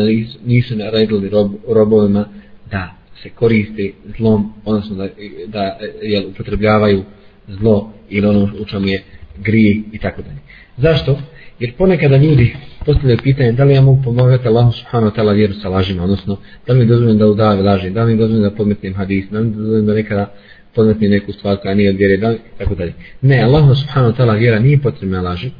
nisu 0.45 0.76
naredili 0.76 1.29
rob, 1.29 1.50
robovima 1.69 2.25
da 2.71 2.95
se 3.23 3.31
koriste 3.31 3.93
zlom, 4.19 4.52
odnosno 4.64 4.97
da, 4.97 5.09
da 5.47 5.79
jel, 6.02 6.25
upotrebljavaju 6.29 7.05
zlo 7.49 7.93
ili 8.09 8.27
ono 8.27 8.49
u 8.61 8.65
čemu 8.65 8.87
je 8.87 9.03
grije 9.39 9.83
i 9.93 9.99
tako 9.99 10.23
dalje. 10.23 10.39
Zašto? 10.77 11.19
Jer 11.59 11.73
ponekada 11.77 12.17
ljudi 12.17 12.57
postavljaju 12.87 13.19
pitanje 13.23 13.53
da 13.53 13.65
li 13.65 13.75
ja 13.75 13.81
mogu 13.81 14.03
pomagati 14.03 14.49
Allahu 14.49 14.73
subhanahu 14.73 15.11
wa 15.11 15.21
ta'ala 15.21 15.35
vjeru 15.35 15.55
sa 15.55 15.69
lažima, 15.69 16.05
odnosno 16.05 16.37
da 16.67 16.73
li 16.73 16.79
mi 16.79 16.87
dozvoljeno 16.87 17.19
da 17.19 17.27
udavi 17.27 17.63
laži, 17.63 17.91
da 17.91 18.05
li 18.05 18.13
mi 18.13 18.19
dozvoljeno 18.19 18.51
da 18.51 18.57
podmetnem 18.57 18.95
hadis, 18.95 19.25
da 19.31 19.39
li 19.39 19.45
mi 19.45 19.57
dozvoljeno 19.57 19.87
da 19.87 19.95
nekada 19.95 20.33
podmetnim 20.75 21.11
neku 21.11 21.33
stvar 21.33 21.57
koja 21.57 21.75
nije 21.75 21.91
od 21.91 21.97
vjere, 21.97 22.17
da 22.17 22.29
li, 22.29 22.39
tako 22.59 22.75
dalje. 22.75 22.93
Ne, 23.21 23.43
Allahu 23.43 23.75
subhanahu 23.75 24.13
wa 24.13 24.17
ta'ala 24.17 24.39
vjera 24.39 24.59
nije 24.59 24.81
potrebna 24.81 25.21
laži, 25.21 25.51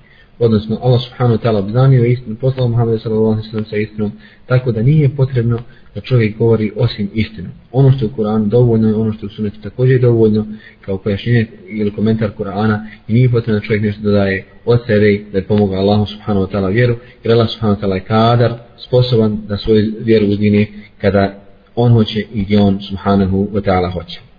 odnosno 0.45 0.79
Allah 0.83 1.01
subhanahu 1.01 1.37
wa 1.37 1.43
ta'ala 1.43 1.59
obznanio 1.59 2.05
istinu, 2.05 2.37
poslao 2.37 2.69
Muhammed 2.69 3.01
sallallahu 3.01 3.33
alaihi 3.33 3.51
sallam 3.51 3.65
sa 3.65 3.77
istinom, 3.77 4.13
tako 4.47 4.73
da 4.73 4.83
nije 4.83 5.17
potrebno 5.17 5.59
da 5.95 6.01
čovjek 6.01 6.39
govori 6.39 6.73
osim 6.77 7.11
istinu. 7.15 7.49
Ono 7.73 7.93
što 7.93 8.05
je 8.05 8.09
u 8.09 8.17
Koranu 8.17 8.47
dovoljno 8.47 8.89
je 8.89 8.95
ono 8.95 9.13
što 9.13 9.27
je 9.27 9.29
u 9.29 9.31
sunetu 9.31 9.61
također 9.61 10.01
dovoljno 10.01 10.47
kao 10.81 10.99
pojašnjenje 10.99 11.47
ili 11.69 11.91
komentar 11.91 12.31
Kur'ana 12.39 12.87
i 13.09 13.13
nije 13.13 13.31
potrebno 13.31 13.61
da 13.61 13.67
čovjek 13.67 13.83
nešto 13.83 14.03
dodaje 14.03 14.45
od 14.65 14.81
sebe 14.87 15.25
da 15.33 15.39
je 15.39 15.47
pomogao 15.47 15.81
Allahu 15.81 16.07
subhanahu 16.07 16.47
wa 16.47 16.53
ta'ala 16.53 16.73
vjeru 16.73 16.97
jer 17.25 17.33
Allah 17.33 17.51
subhanahu 17.51 17.81
wa 17.81 17.85
ta'ala 17.85 17.95
je 17.95 18.05
kadar 18.05 18.55
sposoban 18.79 19.39
da 19.49 19.57
svoju 19.57 19.93
vjeru 20.01 20.27
uzmine 20.27 20.67
kada 21.01 21.35
on 21.75 21.93
hoće 21.93 22.25
i 22.35 22.43
gdje 22.43 22.61
on 22.61 22.81
subhanahu 22.81 23.49
wa 23.53 23.61
ta'ala 23.63 23.93
hoće. 23.93 24.32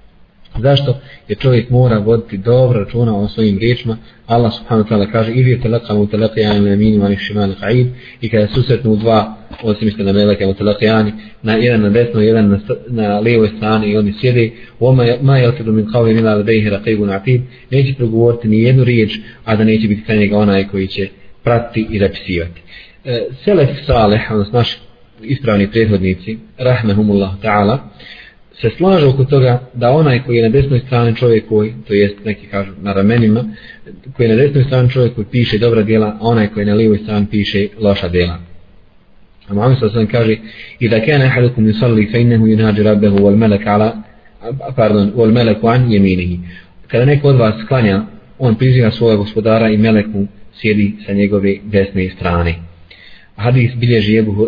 Zašto? 0.60 0.98
Jer 1.28 1.38
čovjek 1.38 1.70
mora 1.70 1.98
voditi 1.98 2.38
dobro 2.38 2.80
računa 2.80 3.18
o 3.18 3.28
svojim 3.28 3.58
riječima. 3.58 3.98
Allah 4.28 4.54
subhanahu 4.54 4.90
wa 4.90 4.94
ta'ala 4.94 5.12
kaže 5.12 5.32
ili 5.32 5.52
je 5.52 5.62
telaka 5.62 5.94
mu 5.94 6.08
telaka 6.08 6.40
jani 6.42 6.70
na 6.70 6.76
mini 6.76 6.98
mani 6.98 7.18
šimani 7.18 7.54
qa'id 7.62 7.88
i 8.22 8.30
kada 8.30 8.48
susretnu 8.48 8.96
dva, 8.96 9.36
osim 9.64 9.88
ište 9.88 10.04
na 10.04 10.14
meleke 10.14 10.46
mu 10.46 10.54
telaka 10.54 10.86
jani, 10.86 11.12
na 11.42 11.54
jedan 11.54 11.82
na 11.82 11.90
desno, 11.90 12.22
jedan 12.22 12.50
na, 12.50 12.60
na 12.88 13.20
lijevoj 13.20 13.50
strani 13.58 13.92
i 13.92 13.98
oni 13.98 14.14
sjede, 14.22 14.52
oma 14.80 15.06
ma 15.22 15.38
je 15.38 15.50
otedu 15.50 15.72
min 15.72 15.92
kao 15.92 16.04
mila 16.04 16.36
ladejhe 16.36 16.70
raqibu 16.70 17.16
atid 17.16 17.42
neće 17.72 17.94
progovoriti 17.94 18.48
ni 18.48 18.60
jednu 18.60 18.84
riječ, 18.84 19.20
a 19.46 19.56
da 19.56 19.64
neće 19.64 19.88
biti 19.88 20.04
kraj 20.04 20.18
njega 20.18 20.38
onaj 20.38 20.68
koji 20.68 20.88
će 20.88 21.10
pratiti 21.44 21.88
i 21.90 22.00
zapisivati. 22.00 22.62
E, 23.06 23.28
Selef 23.44 23.70
Saleh, 23.86 24.22
odnosno 24.32 24.60
naši 24.60 24.78
ispravni 25.22 25.72
prethodnici, 25.72 26.38
rahmehumullahu 26.58 27.38
ta'ala, 27.44 27.78
se 28.62 28.70
slaže 28.78 29.08
oko 29.08 29.26
toga 29.26 29.62
da 29.74 29.92
onaj 29.92 30.24
koji 30.24 30.38
je 30.38 30.44
na 30.44 30.50
desnoj 30.50 30.80
strani 30.80 31.16
čovjek 31.16 31.48
koji, 31.48 31.74
to 31.88 31.94
jest 31.94 32.16
neki 32.26 32.48
kažu 32.48 32.72
na 32.82 32.94
ramenima, 32.94 33.44
koji 34.18 34.28
je 34.28 34.36
na 34.36 34.42
desnoj 34.44 34.64
strani 34.64 34.90
čovjek 34.90 35.16
koji 35.16 35.26
piše 35.32 35.58
dobra 35.58 35.82
djela, 35.82 36.08
a 36.08 36.18
onaj 36.28 36.48
koji 36.48 36.62
je 36.62 36.66
na 36.66 36.74
lijevoj 36.74 36.98
strani 36.98 37.28
piše 37.32 37.68
loša 37.80 38.10
djela. 38.10 38.38
A 39.50 39.54
Muhammed 39.54 39.80
sa 39.80 40.06
kaže, 40.12 40.38
i 40.80 40.90
da 40.90 41.00
kene 41.00 41.26
ahadukum 41.26 41.68
yusalli 41.68 42.12
fe 42.12 42.22
innehu 42.22 42.48
yunađu 42.48 42.84
rabbehu 42.84 43.18
wal 43.18 43.36
melek 43.36 43.68
ala, 43.68 44.04
pardon, 44.76 45.12
wal 45.16 45.32
meleku 45.32 45.68
an 45.68 45.92
jeminihi. 45.92 46.40
Kada 46.88 47.06
neko 47.06 47.28
od 47.28 47.36
vas 47.36 47.56
klanja, 47.68 48.06
on 48.40 48.56
priziva 48.56 48.92
svoga 48.92 49.16
gospodara 49.16 49.70
i 49.70 49.78
melek 49.78 50.08
mu 50.08 50.28
sjedi 50.62 50.94
sa 51.06 51.14
njegove 51.14 51.56
desne 51.64 52.10
strane. 52.10 52.56
Hadis 53.36 53.72
bilježi 53.76 54.18
Ebu, 54.18 54.48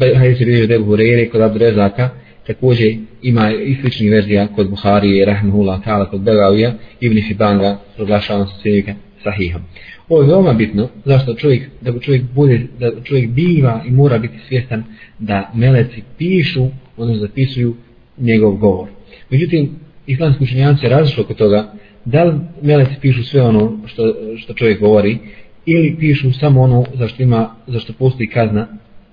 eh, 0.00 0.18
hadis 0.18 0.38
bilježi 0.38 0.74
Ebu 0.74 0.84
Hureyre 0.84 1.30
kod 1.30 1.40
Abdurezaka, 1.40 2.10
također 2.46 2.96
ima 3.22 3.52
i 3.52 3.76
sličnih 3.80 4.10
verzija 4.10 4.48
kod 4.56 4.70
Buharije, 4.70 5.22
i 5.22 5.24
Rahmehullah 5.24 5.80
ta'ala 5.86 6.10
kod 6.10 6.20
Begavija 6.20 6.72
Ibn 7.00 7.16
Hibanga 7.28 7.78
proglašavan 7.96 8.46
se 8.46 8.54
svijega 8.62 8.94
sahihom. 9.22 9.62
Ovo 10.08 10.22
je 10.22 10.28
veoma 10.28 10.52
bitno, 10.52 10.88
zašto 11.04 11.34
čovjek, 11.34 11.62
da 11.80 11.98
čovjek 12.00 12.22
bude, 12.34 12.66
da 12.78 12.90
čovjek 13.04 13.30
biva 13.30 13.82
i 13.86 13.90
mora 13.90 14.18
biti 14.18 14.38
svjestan 14.48 14.84
da 15.18 15.50
meleci 15.54 16.02
pišu, 16.18 16.66
odnosno 16.96 17.26
zapisuju 17.26 17.74
njegov 18.18 18.56
govor. 18.56 18.88
Međutim, 19.30 19.70
islamski 20.06 20.44
učenjanci 20.44 20.88
različno 20.88 21.24
kod 21.24 21.36
toga, 21.36 21.72
da 22.04 22.24
li 22.24 22.34
meleci 22.62 22.94
pišu 23.00 23.24
sve 23.24 23.42
ono 23.42 23.78
što, 23.86 24.14
što 24.36 24.54
čovjek 24.54 24.80
govori, 24.80 25.18
ili 25.66 25.96
pišu 25.98 26.32
samo 26.32 26.60
ono 26.60 26.84
za 26.94 27.08
što 27.08 27.22
ima, 27.22 27.54
za 27.66 27.78
što 27.78 27.92
postoji 27.92 28.28
kazna, 28.28 28.66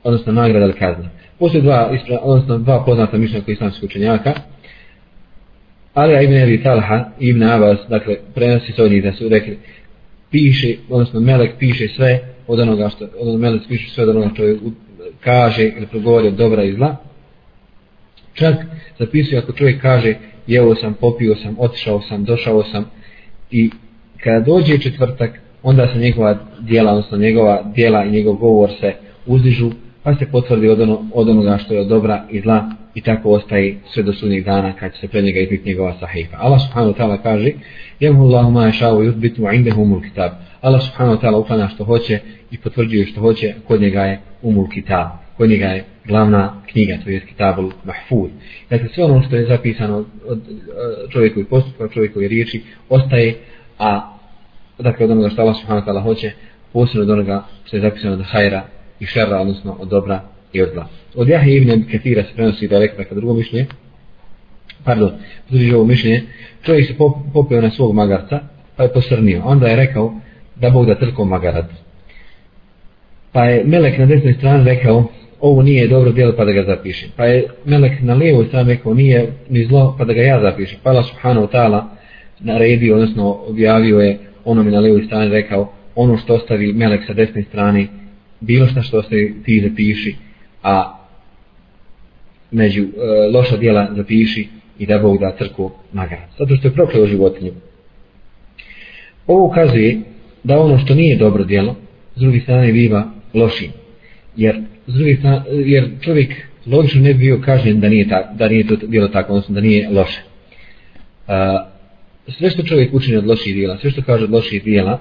odnosno 0.04 0.34
nagrada 0.34 0.66
ili 0.66 0.74
kazna. 0.74 1.10
Postoje 1.40 1.62
dva, 1.62 1.92
ispra, 1.96 2.20
odnosno 2.22 2.58
dva 2.58 2.84
poznata 2.86 3.18
mišljenja 3.18 3.44
kod 3.44 3.54
islamskih 3.54 3.84
učenjaka. 3.84 4.34
Ali 5.94 6.24
Ibn 6.24 6.44
Abi 6.44 6.64
Talha 6.64 7.10
i 7.20 7.28
Ibn 7.28 7.44
Abbas, 7.44 7.78
dakle, 7.90 8.16
prenosi 8.36 8.72
se 8.72 8.84
od 8.84 8.92
njih 8.92 9.04
da 9.04 9.14
su 9.14 9.30
rekli, 9.30 9.60
piše, 10.32 10.76
odnosno 10.90 11.20
Melek 11.20 11.52
piše 11.60 11.88
sve 11.88 12.20
od 12.48 12.60
onoga 12.60 12.90
što, 12.90 13.06
odnosno 13.06 13.38
Melek 13.40 13.62
piše 13.68 13.90
sve 13.90 14.04
od 14.04 14.10
onoga 14.10 14.30
što 14.34 14.44
je, 14.44 14.58
kaže 15.20 15.64
ili 15.64 15.88
progovori 15.88 16.28
od 16.28 16.34
dobra 16.34 16.64
i 16.64 16.74
zla. 16.74 16.96
Čak 18.34 18.56
zapisuje 19.00 19.40
ako 19.40 19.52
čovjek 19.52 19.82
kaže, 19.82 20.16
jeo 20.48 20.76
sam, 20.76 20.94
popio 20.94 21.36
sam, 21.36 21.56
otišao 21.60 22.02
sam, 22.02 22.24
došao 22.24 22.64
sam 22.64 22.86
i 23.52 23.70
kada 24.24 24.40
dođe 24.46 24.78
četvrtak, 24.78 25.40
onda 25.64 25.88
se 25.94 26.00
njegova 26.00 26.38
dijela, 26.60 26.92
odnosno 26.92 27.18
njegova 27.18 27.64
dijela 27.76 28.06
i 28.06 28.12
njegov 28.12 28.34
govor 28.34 28.70
se 28.80 28.94
uzdižu 29.26 29.72
pa 30.10 30.16
se 30.16 30.32
potvrdi 30.32 30.70
od, 30.70 30.82
ono, 30.82 31.06
od 31.14 31.30
onoga 31.30 31.58
što 31.58 31.74
je 31.74 31.80
od 31.80 31.88
dobra 31.88 32.24
i 32.32 32.42
zla 32.42 32.72
i 32.96 33.02
tako 33.02 33.30
ostaje 33.30 33.78
sve 33.94 34.04
do 34.04 34.14
sudnjeg 34.14 34.44
dana 34.44 34.74
kad 34.74 34.94
će 34.94 35.00
se 35.00 35.08
pred 35.08 35.24
njega 35.24 35.40
izbiti 35.40 35.70
njegova 35.70 35.94
sahifa. 36.00 36.38
Allah 36.40 36.60
subhanahu 36.62 36.94
wa 36.94 36.98
ta'ala 36.98 37.18
kaže 37.24 37.52
Jemhu 38.00 38.24
Allahu 38.24 38.52
ma 38.52 38.62
yasha'u 38.62 39.12
yuthbitu 39.12 39.56
indehu 39.56 39.82
umul 39.82 40.02
kitab. 40.02 40.32
Allah 40.62 40.82
subhanahu 40.82 41.18
wa 41.18 41.22
ta'ala 41.22 41.38
uklana 41.40 41.70
što 41.70 41.84
hoće 41.84 42.20
i 42.52 42.58
potvrđuje 42.58 43.06
što 43.06 43.22
hoće, 43.22 43.54
kod 43.68 43.82
njega 43.82 44.02
je 44.02 44.20
umul 44.42 44.68
kitab. 44.70 45.08
Kod 45.38 45.50
njega 45.50 45.66
je 45.66 45.84
glavna 46.06 46.62
knjiga, 46.72 46.98
to 47.04 47.10
je 47.10 47.26
kitabul 47.26 47.72
mahfuz. 47.84 48.30
Dakle, 48.70 48.88
sve 48.94 49.04
ono 49.04 49.22
što 49.22 49.36
je 49.36 49.46
zapisano 49.46 49.98
od, 49.98 50.08
od 50.28 50.42
čovjekovi 51.10 51.46
postupka, 51.46 51.88
čovjekovi 51.88 52.28
riječi, 52.28 52.62
ostaje, 52.90 53.36
a 53.80 54.18
dakle, 54.80 55.06
od 55.06 55.12
onoga 55.12 55.30
što 55.30 55.42
Allah 55.42 55.56
subhanahu 55.56 55.88
wa 55.88 55.92
ta'ala 55.92 56.04
hoće, 56.04 56.32
posebno 56.74 57.02
od 57.04 57.10
onoga 57.10 57.44
što 57.66 57.78
je 57.78 57.82
zapisano 57.82 58.14
od 58.14 58.24
hajra, 58.26 58.64
i 59.00 59.06
šerra, 59.06 59.42
odnosno 59.42 59.78
od 59.80 59.88
dobra 59.88 60.22
i 60.54 60.62
od 60.62 60.70
zla. 60.74 60.88
Od 61.16 61.30
Jahe 61.30 61.52
ibn 61.52 61.84
Kathira 61.92 62.24
se 62.24 62.30
prenosi 62.36 62.68
da 62.68 62.76
je 62.76 62.82
rekao 62.82 63.00
neka 63.00 63.16
drugo 63.16 63.34
mišljenje, 63.34 63.66
pardon, 64.84 65.12
potvrđuje 65.44 65.76
ovo 65.76 65.86
mišljenje, 65.86 66.24
čovjek 66.64 66.88
se 66.88 66.94
popio 67.34 67.62
na 67.62 67.72
svog 67.72 67.96
magarca, 67.96 68.40
pa 68.76 68.84
je 68.84 68.94
posrnio. 68.94 69.42
Onda 69.46 69.68
je 69.68 69.76
rekao 69.76 70.14
da 70.56 70.70
Bog 70.70 70.86
da 70.86 70.96
trko 70.96 71.26
magarac. 71.26 71.66
Pa 73.32 73.44
je 73.46 73.64
Melek 73.66 73.98
na 73.98 74.06
desnoj 74.06 74.34
strani 74.34 74.64
rekao, 74.64 75.06
ovo 75.40 75.62
nije 75.62 75.88
dobro 75.88 76.12
djelo 76.12 76.34
pa 76.38 76.46
da 76.46 76.52
ga 76.52 76.64
zapišem. 76.64 77.10
Pa 77.16 77.26
je 77.26 77.48
Melek 77.66 78.02
na 78.02 78.14
lijevoj 78.14 78.46
strani 78.46 78.74
rekao, 78.74 78.94
nije 78.94 79.28
ni 79.50 79.66
zlo 79.66 79.96
pa 79.98 80.06
da 80.06 80.14
ga 80.14 80.22
ja 80.22 80.42
zapišem. 80.42 80.80
Pa 80.84 80.90
Allah 80.90 81.06
subhanahu 81.06 81.48
ta'ala 81.48 81.84
naredio, 82.40 82.96
odnosno 82.96 83.40
objavio 83.48 84.00
je 84.00 84.20
onome 84.46 84.72
na 84.72 84.80
lijevoj 84.80 85.04
strani 85.04 85.32
rekao, 85.32 85.74
ono 85.96 86.18
što 86.18 86.36
ostavi 86.36 86.74
Melek 86.74 87.02
sa 87.08 87.14
desne 87.14 87.44
strane, 87.44 87.88
bilo 88.40 88.68
šta 88.68 88.82
što 88.82 89.04
se 89.04 89.32
ti 89.46 89.62
zapiši, 89.70 90.16
a 90.64 91.00
među 92.52 92.84
e, 92.84 92.88
loša 93.34 93.58
dijela 93.58 93.88
zapiši 93.96 94.48
i 94.80 94.86
da 94.86 95.00
Bog 95.00 95.20
da 95.20 95.36
crku 95.38 95.72
nagrad. 95.94 96.30
Zato 96.40 96.56
što 96.56 96.68
je 96.68 96.74
prokleo 96.74 97.08
životinju. 97.08 97.52
Ovo 99.28 99.46
ukazuje 99.46 100.02
da 100.44 100.60
ono 100.60 100.78
što 100.78 100.96
nije 100.96 101.18
dobro 101.18 101.44
dijelo, 101.44 101.76
s 102.16 102.20
druge 102.20 102.40
strane 102.40 102.72
biva 102.72 103.12
lošim. 103.34 103.72
Jer, 104.36 104.62
s 104.88 104.94
druge 104.94 105.16
strane, 105.16 105.42
jer 105.50 105.90
čovjek 106.02 106.34
logično 106.66 107.02
ne 107.02 107.14
bi 107.14 107.20
bio 107.20 107.42
kažnjen 107.46 107.80
da 107.80 107.90
nije, 107.90 108.10
ta, 108.10 108.34
da 108.34 108.48
nije 108.48 108.68
to 108.68 108.76
bilo 108.88 109.08
tako, 109.08 109.34
odnosno 109.34 109.56
da 109.56 109.62
nije 109.62 109.90
loše. 109.90 110.22
A, 111.28 111.70
sve 112.28 112.50
što 112.50 112.64
čovjek 112.64 112.94
učini 112.94 113.18
od 113.18 113.28
loših 113.28 113.54
dijela, 113.54 113.78
sve 113.78 113.92
što 113.92 114.02
kaže 114.02 114.24
od 114.24 114.32
loših 114.32 114.64
dijela, 114.64 115.00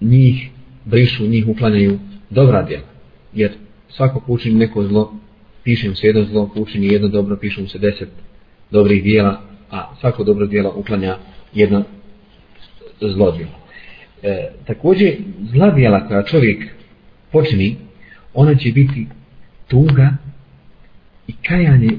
njih 0.00 0.50
brišu, 0.84 1.26
njih 1.26 1.48
uklanjaju 1.48 1.98
dobra 2.30 2.62
djela. 2.62 2.84
Jer 3.34 3.52
svako 3.88 4.20
ko 4.20 4.32
učini 4.32 4.54
neko 4.54 4.84
zlo, 4.84 5.14
piše 5.64 5.88
mu 5.88 5.94
se 5.94 6.06
jedno 6.06 6.24
zlo, 6.24 6.48
ko 6.48 6.60
učini 6.60 6.86
jedno 6.86 7.08
dobro, 7.08 7.36
piše 7.36 7.60
mu 7.60 7.68
se 7.68 7.78
deset 7.78 8.08
dobrih 8.70 9.02
djela, 9.02 9.40
a 9.70 9.94
svako 10.00 10.24
dobro 10.24 10.46
djelo 10.46 10.72
uklanja 10.76 11.18
jedno 11.54 11.84
zlo 13.00 13.32
djelo. 13.32 13.52
E, 14.22 14.50
također, 14.66 15.16
zla 15.52 15.70
djela 15.70 16.08
koja 16.08 16.22
čovjek 16.22 16.64
počini, 17.32 17.76
ona 18.34 18.54
će 18.54 18.72
biti 18.72 19.06
tuga 19.68 20.16
i 21.26 21.32
kajanje 21.32 21.90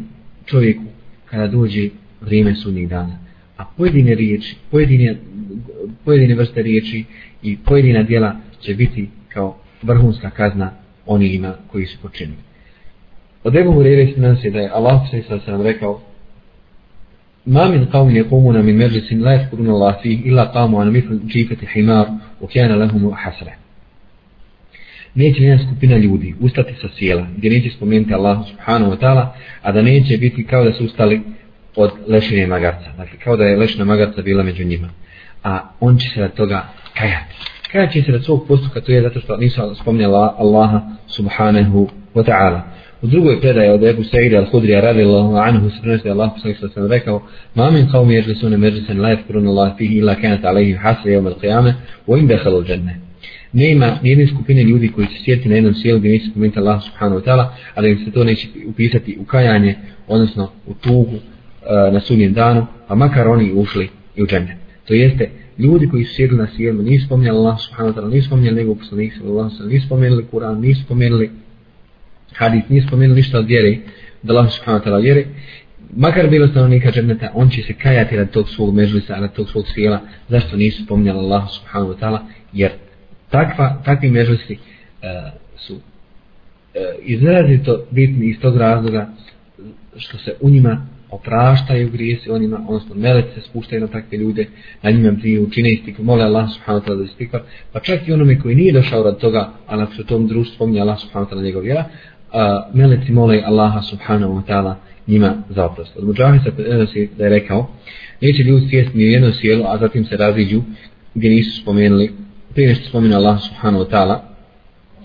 čovjeku 0.45 0.83
kada 1.25 1.47
dođe 1.47 1.89
vrijeme 2.21 2.55
sudnjeg 2.55 2.89
dana. 2.89 3.17
A 3.57 3.65
pojedine 3.77 4.15
riječi, 4.15 4.55
pojedine, 4.71 5.17
pojedine 6.05 6.35
vrste 6.35 6.61
riječi 6.61 7.03
i 7.43 7.57
pojedina 7.57 8.03
djela 8.03 8.35
će 8.61 8.73
biti 8.73 9.09
kao 9.29 9.57
vrhunska 9.81 10.29
kazna 10.29 10.71
onima 11.05 11.53
koji 11.71 11.85
su 11.85 11.97
počinili. 12.01 12.37
Od 13.43 13.55
Ebu 13.55 13.71
Hureyre 13.71 14.13
se 14.13 14.21
nas 14.21 14.43
je 14.43 14.51
da 14.51 14.59
je 14.59 14.69
Allah 14.69 15.01
sve 15.09 15.23
sad 15.23 15.41
sam 15.45 15.61
rekao 15.61 16.01
Ma 17.45 17.67
min 17.67 17.85
qawmin 17.85 18.23
yaqumuna 18.23 18.61
min 18.61 18.77
majlisin 18.77 19.23
la 19.23 19.31
yadhkuruna 19.31 19.71
Allah 19.73 19.95
fih 20.01 20.25
illa 20.25 20.51
qamu 20.53 20.81
an 20.81 20.91
mithl 20.91 21.15
jifati 21.27 21.65
himar 21.73 22.07
wa 22.41 22.47
kana 22.53 22.75
lahum 22.75 23.13
hasra. 23.13 23.51
Neće 25.15 25.43
jedna 25.43 25.65
skupina 25.65 25.97
ljudi 25.97 26.35
ustati 26.39 26.73
sa 26.81 26.87
sjela 26.97 27.27
gdje 27.37 27.49
neće 27.49 27.69
spomenuti 27.69 28.13
Allah 28.13 28.47
subhanahu 28.49 28.91
wa 28.91 28.99
ta'ala, 28.99 29.27
a 29.61 29.71
da 29.71 29.81
neće 29.81 30.17
biti 30.17 30.45
kao 30.45 30.63
da 30.63 30.73
su 30.73 30.85
ustali 30.85 31.21
od 31.75 31.91
lešine 32.07 32.47
magarca. 32.47 32.91
Dakle, 32.97 33.19
kao 33.23 33.37
da 33.37 33.43
je 33.43 33.57
lešina 33.57 33.85
magarca 33.85 34.21
bila 34.21 34.43
među 34.43 34.63
njima. 34.63 34.89
A 35.43 35.69
on 35.79 35.97
će 35.97 36.09
se 36.09 36.19
da 36.19 36.29
toga 36.29 36.65
kajati. 36.93 37.35
Kajat 37.71 37.93
se 38.05 38.15
od 38.15 38.25
svog 38.25 38.47
postupka, 38.47 38.81
to 38.81 38.91
je 38.91 39.01
zato 39.01 39.19
što 39.19 39.37
nisu 39.37 39.61
spominjala 39.81 40.35
Allaha 40.37 40.81
subhanahu 41.07 41.89
wa 42.15 42.23
ta'ala. 42.23 42.61
U 43.01 43.07
drugoj 43.07 43.41
predaje 43.41 43.71
od 43.71 43.83
Ebu 43.83 44.03
Sa'ida 44.03 44.37
al-Hudrija 44.37 44.81
radijallahu 44.81 45.35
anhu 45.35 45.69
se 45.69 45.75
prenosi 45.81 46.09
Allah 46.09 46.29
poslanik 46.33 46.57
što 46.57 46.69
sam 46.69 46.91
rekao 46.91 47.21
Ma 47.55 47.71
min 47.71 47.87
qawmi 47.87 48.21
yajlisuna 48.21 48.57
majlisan 48.57 49.01
la 49.01 49.09
yadhkuruna 49.09 49.49
Allah 49.49 49.77
fihi 49.77 49.97
illa 49.97 50.15
kanat 50.15 50.43
alayhim 50.43 50.77
hasra 50.77 51.11
yawm 51.11 51.33
al-qiyamah 51.33 51.73
wa 52.07 52.19
in 52.19 52.27
dakhalu 52.27 52.57
al-jannah. 52.57 52.95
Nema 53.53 53.97
nijedne 54.03 54.27
skupine 54.27 54.63
ljudi 54.63 54.91
koji 54.91 55.07
se 55.07 55.23
sjeti 55.23 55.49
na 55.49 55.55
jednom 55.55 55.73
sjelu 55.73 55.99
gdje 55.99 56.11
neće 56.11 56.25
spomenuti 56.29 56.59
Allah 56.59 56.83
subhanahu 56.83 57.21
wa 57.21 57.25
ta'ala, 57.25 57.45
ali 57.75 57.91
im 57.91 58.05
se 58.05 58.11
to 58.11 58.23
neće 58.23 58.47
upisati 58.67 59.17
u 59.19 59.25
kajanje, 59.25 59.75
odnosno 60.07 60.51
u 60.67 60.73
tugu 60.73 61.15
uh, 61.15 61.93
na 61.93 61.99
sudnjem 61.99 62.33
danu, 62.33 62.65
a 62.87 62.95
makar 62.95 63.27
oni 63.27 63.53
ušli 63.53 63.89
i 64.15 64.23
u 64.23 64.27
džennet. 64.27 64.57
To 64.87 64.93
jeste, 64.93 65.29
ljudi 65.63 65.89
koji 65.89 66.03
su 66.03 66.15
sjedili 66.15 66.39
na 66.39 66.47
sjelu, 66.55 66.81
nisu 66.81 67.05
spomenuli 67.05 67.37
Allah 67.37 67.57
subhanahu 67.59 67.93
wa 67.93 68.01
ta'ala, 68.01 68.13
nisu 68.13 68.27
spomenuli 68.27 68.55
njegov 68.55 68.75
poslanik, 68.75 69.13
nisu 69.69 69.85
spomenuli 69.85 70.25
Kur'an, 70.31 70.61
nisu 70.61 70.81
spomenuli 70.85 71.29
hadis 72.33 72.63
nisu 72.69 72.87
spomenuli 72.87 73.15
ništa 73.15 73.39
od 73.39 73.45
vjere, 73.45 73.77
da 74.23 74.33
Allah 74.33 74.51
subhanahu 74.51 74.83
wa 74.83 74.87
ta'ala 74.87 75.01
vjere, 75.01 75.25
makar 75.97 76.29
bilo 76.29 76.47
stanovnika 76.47 76.91
džerneta, 76.91 77.31
on 77.33 77.49
će 77.49 77.61
se 77.61 77.73
kajati 77.73 78.15
rad 78.15 78.31
tog 78.31 78.49
svog 78.49 78.75
mežlisa, 78.75 79.15
rad 79.15 79.33
tog 79.33 79.49
svog 79.49 79.67
svijela, 79.67 79.99
zašto 80.29 80.57
nisu 80.57 80.83
spominjali 80.85 81.19
Allah 81.19 81.43
subhanahu 81.51 81.93
wa 81.93 81.99
ta'ala, 81.99 82.19
jer 82.53 82.71
takva, 83.29 83.81
takvi 83.85 84.09
mežlisi 84.09 84.53
uh, 84.53 85.39
su 85.57 85.73
uh, 85.73 85.81
izrazito 87.01 87.85
bitni 87.91 88.25
iz 88.25 88.39
tog 88.39 88.57
razloga 88.57 89.09
što 89.95 90.17
se 90.17 90.35
u 90.41 90.49
njima 90.49 90.87
opraštaju 91.11 91.91
grijesi 91.91 92.29
onima, 92.29 92.65
odnosno 92.67 92.95
melec 92.95 93.25
se 93.35 93.41
spuštaju 93.41 93.81
na 93.81 93.87
takve 93.87 94.17
ljude, 94.17 94.47
na 94.81 94.91
njima 94.91 95.17
prije 95.19 95.39
učine 95.39 95.69
istikvar, 95.69 96.05
mole 96.05 96.23
Allah 96.23 96.49
subhanahu 96.53 96.85
wa 96.85 96.89
ta'ala 96.89 96.97
da 96.97 97.03
istikvar, 97.03 97.41
pa 97.71 97.79
čak 97.79 98.07
i 98.07 98.13
onome 98.13 98.39
koji 98.39 98.55
nije 98.55 98.73
došao 98.73 99.03
rad 99.03 99.17
toga, 99.17 99.39
a 99.67 99.83
ako 99.83 99.93
se 99.93 100.03
tom 100.03 100.27
društvu 100.27 100.55
spominje 100.55 100.81
Allah 100.81 100.99
subhanahu 100.99 101.31
wa 101.31 101.33
ta'ala 101.33 101.43
njegov 101.43 101.63
vjera, 101.63 101.85
a, 102.31 102.69
meleci 102.73 103.11
mole 103.11 103.41
Allaha 103.45 103.81
subhanahu 103.81 104.33
wa 104.33 104.43
ta'ala 104.47 104.75
njima 105.07 105.33
za 105.49 105.65
oprost. 105.65 105.97
Od 105.97 106.03
Mujahid 106.03 106.41
se 106.93 107.07
da 107.17 107.23
je 107.23 107.29
rekao, 107.29 107.69
neće 108.21 108.43
ljudi 108.43 108.67
sjesti 108.69 108.97
ni 108.97 109.03
u 109.03 109.07
jedno 109.07 109.31
sjelo, 109.31 109.65
a 109.67 109.77
zatim 109.77 110.05
se 110.05 110.17
raziđu 110.17 110.61
gdje 111.13 111.29
nisu 111.29 111.61
spomenuli, 111.61 112.11
prije 112.53 112.69
nešto 112.69 112.89
spomenu 112.89 113.15
Allah 113.15 113.39
subhanahu 113.41 113.83
wa 113.83 113.89
ta'ala, 113.89 114.19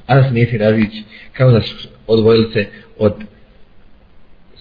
a 0.07 0.15
da 0.15 0.23
se 0.23 0.31
neće 0.31 0.59
razići 0.59 1.05
kao 1.33 1.51
da 1.51 1.61
su 1.61 1.89
odvojili 2.07 2.53
se 2.53 2.67
od 2.99 3.15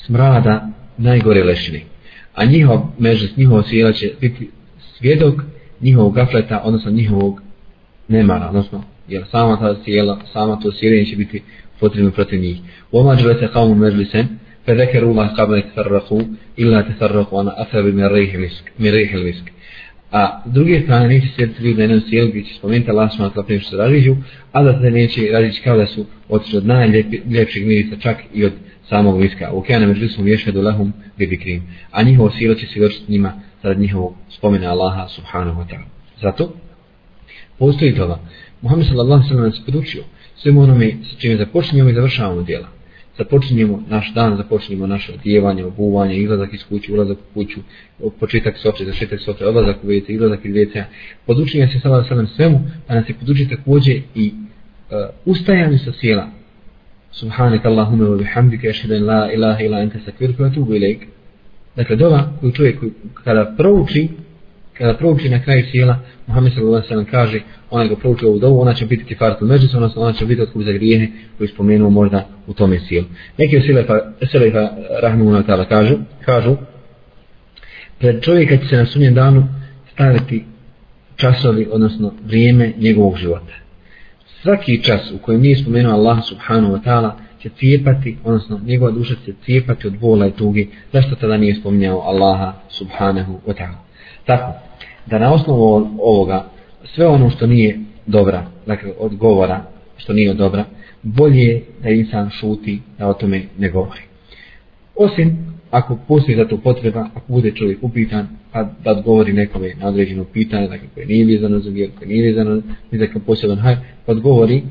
smrada 0.05 0.74
najgore 0.97 1.43
lešine. 1.43 1.81
A 2.35 2.45
njihov 2.45 2.79
među 2.99 3.27
njihovo 3.37 3.63
svijela 3.63 3.91
će 3.91 4.11
biti 4.21 4.49
svjedok 4.97 5.41
njihovog 5.81 6.15
gafleta, 6.15 6.61
odnosno 6.63 6.91
njihovog 6.91 7.41
nemara, 8.07 8.47
odnosno 8.47 8.83
jer 9.07 9.23
sama 9.31 9.59
ta 9.59 9.75
sjela, 9.83 10.19
sama 10.33 10.59
to 10.59 10.71
sjeljenje 10.71 11.05
će 11.05 11.15
biti 11.15 11.41
potrebno 11.79 12.11
protiv 12.11 12.39
njih. 12.39 12.57
Oma 12.91 13.15
dželete 13.15 13.49
qavmu 13.53 13.75
međlisen, 13.75 14.27
fe 14.65 14.75
zekeru 14.75 15.09
Allah 15.09 15.29
qabla 15.37 15.61
tefarraku, 15.61 16.21
illa 16.57 16.83
tefarraku 16.83 17.37
ana 17.37 17.53
asabi 17.57 17.91
min 17.91 18.07
rejhil 18.91 19.23
misk. 19.23 19.43
A 20.11 20.41
s 20.45 20.53
druge 20.53 20.81
strane 20.81 21.07
neće 21.07 21.27
sjediti 21.35 21.63
ljudi 21.63 21.77
na 21.77 21.83
jednom 21.83 22.01
sjelu 22.09 22.29
gdje 22.29 22.43
će 22.43 22.53
spomenuti 22.53 22.91
Allah 22.91 23.11
sma 23.15 23.43
prije 23.45 23.59
što 23.59 23.69
se 23.69 23.77
raziđu, 23.77 24.15
a 24.51 24.63
da 24.63 24.81
se 24.81 24.91
neće 24.91 25.29
razići 25.31 25.61
kao 25.61 25.77
da 25.77 25.85
su 25.85 26.05
otišli 26.29 26.57
od 26.57 26.65
najljepšeg 26.65 27.67
mirisa 27.67 27.95
čak 27.99 28.17
i 28.33 28.45
od 28.45 28.53
samog 28.89 29.21
viska. 29.21 29.51
U 29.53 29.59
okeana 29.59 29.87
među 29.87 30.07
smo 30.07 30.23
vješvedu 30.23 30.61
lahum 30.61 30.93
bibikrim. 31.17 31.63
A 31.91 32.03
njihovo 32.03 32.31
silo 32.31 32.55
će 32.55 32.67
se 32.67 32.79
vršiti 32.79 33.11
njima 33.11 33.33
zarad 33.63 33.79
njihovog 33.79 34.15
spomena 34.29 34.69
Allaha 34.69 35.07
subhanahu 35.07 35.61
wa 35.61 35.65
ta'ala. 35.67 35.85
Zato 36.21 36.53
postoji 37.59 37.95
toga. 37.95 38.19
Muhammed 38.61 38.87
sallallahu 38.87 39.27
sallam 39.27 39.45
nas 39.45 39.61
podučio 39.65 40.03
svemu 40.35 40.61
onome 40.61 40.91
sa 41.09 41.19
čime 41.19 41.37
započinjemo 41.37 41.89
i 41.89 41.93
završavamo 41.93 42.41
djela. 42.41 42.67
Započinjemo 43.17 43.83
naš 43.87 44.13
dan, 44.13 44.37
započinjemo 44.37 44.87
naše 44.87 45.13
odjevanje, 45.13 45.65
obuvanje, 45.65 46.15
izlazak 46.17 46.53
iz 46.53 46.63
kuće, 46.69 46.93
ulazak 46.93 47.17
u 47.17 47.33
kuću, 47.33 47.59
početak 48.19 48.57
soče, 48.57 48.85
zašetak 48.85 49.19
soče, 49.21 49.45
odlazak 49.45 49.83
u 49.83 49.87
vece, 49.87 50.13
izlazak 50.13 50.45
iz 50.45 50.55
vece. 50.55 50.83
Podučinjemo 51.25 51.71
se 51.71 51.79
sallallahu 51.79 52.09
sallam 52.09 52.27
svemu, 52.27 52.59
a 52.87 52.95
nas 52.95 53.09
je 53.09 53.15
podučio 53.19 53.47
također 53.49 54.01
i 54.15 54.33
uh, 54.33 54.97
ustajanje 55.25 55.77
sa 55.77 55.91
sjela. 55.99 56.27
Subhanak 57.15 57.65
Allahumma 57.65 58.05
wa 58.11 58.17
bihamdika, 58.17 58.69
ašhedan 58.69 59.05
la 59.05 59.31
ilaha 59.33 59.63
illa 59.63 59.77
anta 59.77 59.97
astaghfiruka 59.97 60.43
wa 60.43 60.49
atubu 60.51 60.75
ilaik. 60.75 61.07
Dakle, 61.75 61.95
dova 61.95 62.31
koju 62.39 62.51
čovjek 62.51 62.79
kada 63.23 63.53
prouči 63.57 64.09
kada 64.77 64.93
prouči 64.93 65.29
na 65.29 65.43
kraju 65.43 65.63
sjela, 65.71 65.99
Muhammed 66.27 66.53
sallallahu 66.53 66.75
alejhi 66.75 66.87
ve 66.87 66.89
sellem 66.89 67.05
kaže, 67.05 67.41
onaj 67.69 67.87
ga 67.87 67.95
prouči 67.95 68.25
ovu 68.25 68.39
dovu, 68.39 68.61
ona 68.61 68.73
će 68.73 68.85
biti 68.85 69.05
kifaratul 69.05 69.47
međus, 69.47 69.73
odnosno 69.73 70.01
ona 70.01 70.13
će 70.13 70.25
biti 70.25 70.41
otkup 70.41 70.63
za 70.63 70.71
grijehe 70.71 71.07
koji 71.37 71.47
spomenuo 71.47 71.89
možda 71.89 72.27
u 72.47 72.53
tome 72.53 72.79
sjelu. 72.79 73.05
Neki 73.37 73.57
od 73.57 73.63
selefa, 73.65 73.99
selefa 74.31 74.69
rahmuna 75.01 75.43
ta'ala 75.43 75.65
kažu, 75.67 75.95
kažu, 76.25 76.55
pred 77.99 78.21
čovjeka 78.21 78.57
će 78.57 78.67
se 78.67 78.75
na 78.75 78.85
sunjem 78.85 79.13
danu 79.13 79.47
staviti 79.93 80.45
časovi, 81.15 81.67
odnosno 81.71 82.13
vrijeme 82.25 82.73
njegovog 82.77 83.17
života. 83.17 83.53
Svaki 84.45 84.83
čas 84.83 85.11
u 85.11 85.17
kojem 85.17 85.41
nije 85.41 85.57
spomenuo 85.57 85.93
Allah 85.93 86.17
subhanahu 86.25 86.73
wa 86.73 86.81
ta'ala 86.83 87.11
će 87.41 87.49
cijepati, 87.49 88.17
odnosno 88.23 88.59
njegova 88.65 88.91
duša 88.91 89.15
će 89.25 89.33
cijepati 89.45 89.87
od 89.87 89.99
bola 89.99 90.27
i 90.27 90.31
tugi, 90.31 90.69
zašto 90.93 91.15
tada 91.15 91.37
nije 91.37 91.55
spominjao 91.55 91.99
Allaha 91.99 92.53
subhanahu 92.69 93.39
wa 93.47 93.53
ta'ala. 93.53 93.77
Tako, 94.25 94.53
da 95.05 95.19
na 95.19 95.33
osnovu 95.33 95.89
ovoga 96.01 96.45
sve 96.83 97.07
ono 97.07 97.29
što 97.29 97.47
nije 97.47 97.79
dobra, 98.05 98.45
dakle 98.65 98.91
od 98.99 99.15
govora 99.15 99.63
što 99.97 100.13
nije 100.13 100.33
dobra, 100.33 100.65
bolje 101.03 101.41
je 101.41 101.63
da 101.83 101.89
insan 101.89 102.29
šuti 102.29 102.81
da 102.97 103.07
o 103.07 103.13
tome 103.13 103.41
ne 103.57 103.69
govori. 103.69 104.01
Osim 104.95 105.54
ako 105.75 105.97
postoji 106.07 106.37
za 106.37 106.47
to 106.47 106.57
potreba, 106.57 107.09
ako 107.15 107.33
bude 107.33 107.51
čovjek 107.51 107.77
upitan, 107.81 108.27
pa 108.51 108.63
da 108.83 108.91
odgovori 108.91 109.33
nekome 109.33 109.73
na 109.79 109.87
određeno 109.87 110.23
pitanje, 110.23 110.67
dakle 110.67 110.87
koje 110.93 111.05
nije 111.05 111.25
vezano 111.25 111.59
za 111.59 111.69
vjeru, 111.69 111.91
koje 111.97 112.07
nije 112.07 112.31
vezano 112.31 112.61
za 112.91 113.19
poseban 113.25 113.57
haj, 113.57 113.75
pa 114.05 114.11
odgovori, 114.11 114.63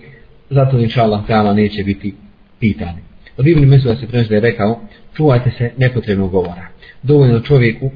zato 0.51 0.79
inša 0.79 1.03
Allah 1.03 1.21
ta'ala 1.29 1.55
neće 1.55 1.85
biti 1.85 2.15
pitan. 2.61 2.95
Od 3.37 3.47
Ibn 3.47 3.65
Mesuda 3.65 3.97
se 3.97 4.07
prenosi 4.07 4.29
da 4.29 4.35
je 4.35 4.41
rekao, 4.41 4.81
čuvajte 5.17 5.51
se 5.51 5.71
nepotrebnog 5.79 6.31
govora. 6.31 6.67
Dovoljno 7.03 7.41
čovjeku 7.41 7.91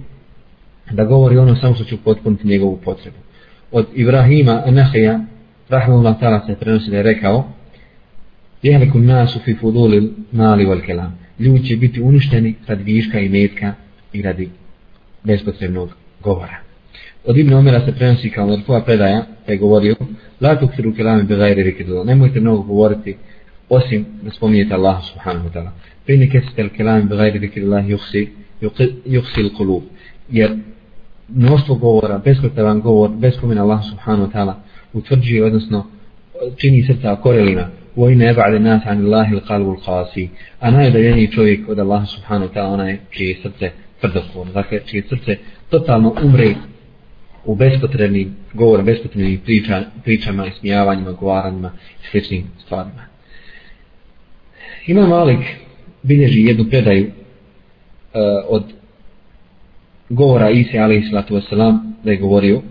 da 0.90 1.05
govori 1.05 1.38
ono 1.38 1.57
samo 1.57 1.75
što 1.75 1.85
će 1.85 1.97
potpuniti 2.05 2.49
njegovu 2.49 2.79
potrebu. 2.85 3.16
Od 3.73 3.87
Ibrahima 3.94 4.62
Nahija, 4.66 5.21
Rahmanullah 5.68 6.21
ta'ala 6.21 6.47
se 6.47 6.57
prenosi 6.61 6.90
da 6.90 6.97
je 6.97 7.03
rekao, 7.03 7.53
Jehlikum 8.62 9.07
nasu 9.07 9.38
fi 9.44 9.55
fudulil 9.55 10.11
mali 10.33 10.66
wal 10.66 10.87
kelam. 10.87 11.28
Ljudi 11.38 11.64
će 11.64 11.77
biti 11.77 12.01
uništeni 12.01 12.55
radi 12.66 12.83
viška 12.83 13.20
i 13.20 13.29
metka 13.29 13.74
i 14.12 14.22
radi 14.22 14.48
bespotrebnog 15.24 15.90
govora. 16.22 16.59
Od 17.24 17.37
Ibn 17.37 17.55
Omera 17.55 17.87
se 17.87 17.92
prenosi 17.92 18.31
kao 18.31 18.46
Merfua 18.46 18.81
predaja, 18.81 19.27
pa 19.46 19.53
je 19.53 19.59
govorio, 19.59 19.96
La 20.40 20.61
tuksiru 20.61 20.94
kelami 20.94 21.22
bezajre 21.22 21.55
gajri 21.55 21.70
rikidula. 21.70 22.05
Nemojte 22.05 22.40
mnogo 22.40 22.62
govoriti, 22.62 23.16
osim 23.68 24.07
da 24.22 24.31
spominjete 24.31 24.74
Allah 24.74 25.05
subhanahu 25.05 25.48
wa 25.48 25.53
ta'ala. 25.53 25.70
Prine 26.07 26.31
kesite 26.31 26.62
il 26.62 26.68
kelame 26.68 27.03
bezajre 27.03 27.31
gajri 27.31 27.46
rikidula 27.46 27.81
yuksi, 27.83 28.29
yuksi 29.07 29.40
il 29.40 29.51
kulub. 29.57 29.83
Jer 30.31 30.57
mnoštvo 31.29 31.74
govora, 31.74 32.18
bespotreban 32.18 32.81
govor, 32.81 33.11
bez 33.11 33.35
spomina 33.35 33.62
Allah 33.62 33.81
subhanahu 33.90 34.31
wa 34.31 34.33
ta'ala, 34.33 34.55
utvrđuje, 34.92 35.44
odnosno, 35.44 35.87
čini 36.57 36.83
srca 36.83 37.16
korelina, 37.16 37.68
u 37.99 38.11
ine 38.11 38.35
ba'de 38.35 38.59
nas 38.59 38.83
an 38.87 38.99
Allahi 39.05 39.35
l'qalbu 39.35 39.73
l'qasi, 39.77 40.29
a 40.61 40.71
najdaljeniji 40.71 41.33
čovjek 41.33 41.69
od 41.69 41.79
Allah 41.79 42.09
subhanahu 42.09 42.51
wa 42.51 42.55
ta'ala, 42.55 42.73
onaj 42.73 42.99
čije 43.11 43.37
srce 43.43 43.71
tvrdokorno, 44.01 44.53
dakle, 44.53 44.81
čije 44.87 45.03
srce 45.09 45.37
totalno 45.71 46.15
umre 46.25 46.55
u 47.45 47.55
bespotrebnim 47.55 48.37
govorom, 48.55 48.87
bespotrebnim 48.87 49.41
priča, 49.45 49.83
pričama, 50.05 50.47
ismijavanjima, 50.47 51.13
govaranjima 51.13 51.71
i 52.03 52.07
sličnim 52.11 52.45
stvarima. 52.65 53.03
Ima 54.87 55.07
Malik 55.07 55.41
bilježi 56.03 56.41
jednu 56.41 56.65
predaju 56.71 57.07
uh, 57.07 57.13
od 58.49 58.65
govora 60.09 60.51
Ise 60.51 60.79
alaihi 60.79 61.09
salatu 61.09 61.35
wasalam 61.35 61.79
da 62.05 62.11
je 62.11 62.17
govorio 62.17 62.63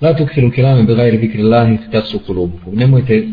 La 0.00 0.14
tuksiru 0.16 0.50
kilame 0.50 0.82
bi 0.82 0.94
gajri 0.94 1.18
bikri 1.18 1.42
Allahi 1.42 1.78
tatsu 1.92 2.18
kulubukum. 2.26 2.74
Nemojte, 2.74 3.28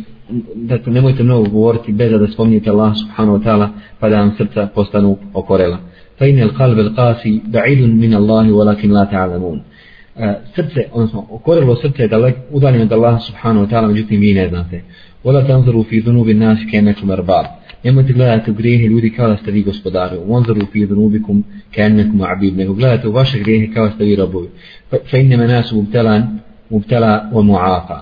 dakle, 0.56 0.94
nemojte 0.94 1.24
mnogo 1.24 1.50
govoriti 1.50 1.94
bez 1.94 2.12
da 2.12 2.28
spomnite 2.28 2.70
Allah 2.70 2.94
subhanahu 2.96 3.38
wa 3.38 3.44
ta'ala 3.44 3.70
pa 4.00 4.10
da 4.10 4.18
vam 4.18 4.34
srca 4.38 4.68
postanu 4.76 5.18
okorela. 5.34 5.80
Fa 6.18 6.26
inne 6.26 6.42
il 6.42 6.54
kalbe 6.58 6.82
il 6.82 6.94
qasi 6.96 7.42
ba'idun 7.46 7.96
min 8.00 8.14
Allahi 8.14 8.52
walakin 8.52 8.92
la 8.92 9.06
ta'alamun. 9.06 9.62
Srce, 10.56 10.90
odnosno, 10.92 11.28
okorelo 11.30 11.76
srce 11.76 12.02
je 12.04 12.08
dalek, 12.08 12.36
udaljeno 12.52 12.84
od 12.84 12.92
Allaha 12.92 13.20
subhanahu 13.20 13.66
wa 13.66 13.70
ta'ala, 13.70 13.88
međutim 13.88 14.20
vi 14.20 14.34
ne 14.34 14.48
znate. 14.50 14.82
Wala 15.24 15.48
tanzuru 15.48 15.84
fi 15.84 16.02
dhunubi 16.02 16.34
nasi 16.34 16.68
kenekum 16.72 17.10
arbab. 17.10 17.46
Nemojte 17.84 18.14
gledati 18.14 18.52
u 18.52 18.54
grijehe 18.54 18.88
ljudi 18.88 19.10
kao 19.10 19.28
da 19.28 19.38
ste 19.38 19.52
vi 19.52 19.64
gospodari. 19.64 20.18
Wanzuru 20.28 20.66
fi 20.72 20.86
dhunubikum 20.86 21.44
kenekum 21.72 22.22
abib. 22.22 22.58
Nego 22.58 22.74
gledate 22.74 23.08
u 23.08 23.12
vaše 23.12 23.40
grijehe 23.40 23.74
kao 23.74 23.86
da 23.86 23.92
ste 23.92 24.04
vi 24.04 24.16
robovi. 24.16 24.48
Fa 25.12 25.18
inne 25.18 25.38
menasu 25.38 25.76
mubtelan 25.76 26.40
mubtela 26.70 27.30
wa 27.34 27.44
mu'afa. 27.44 28.02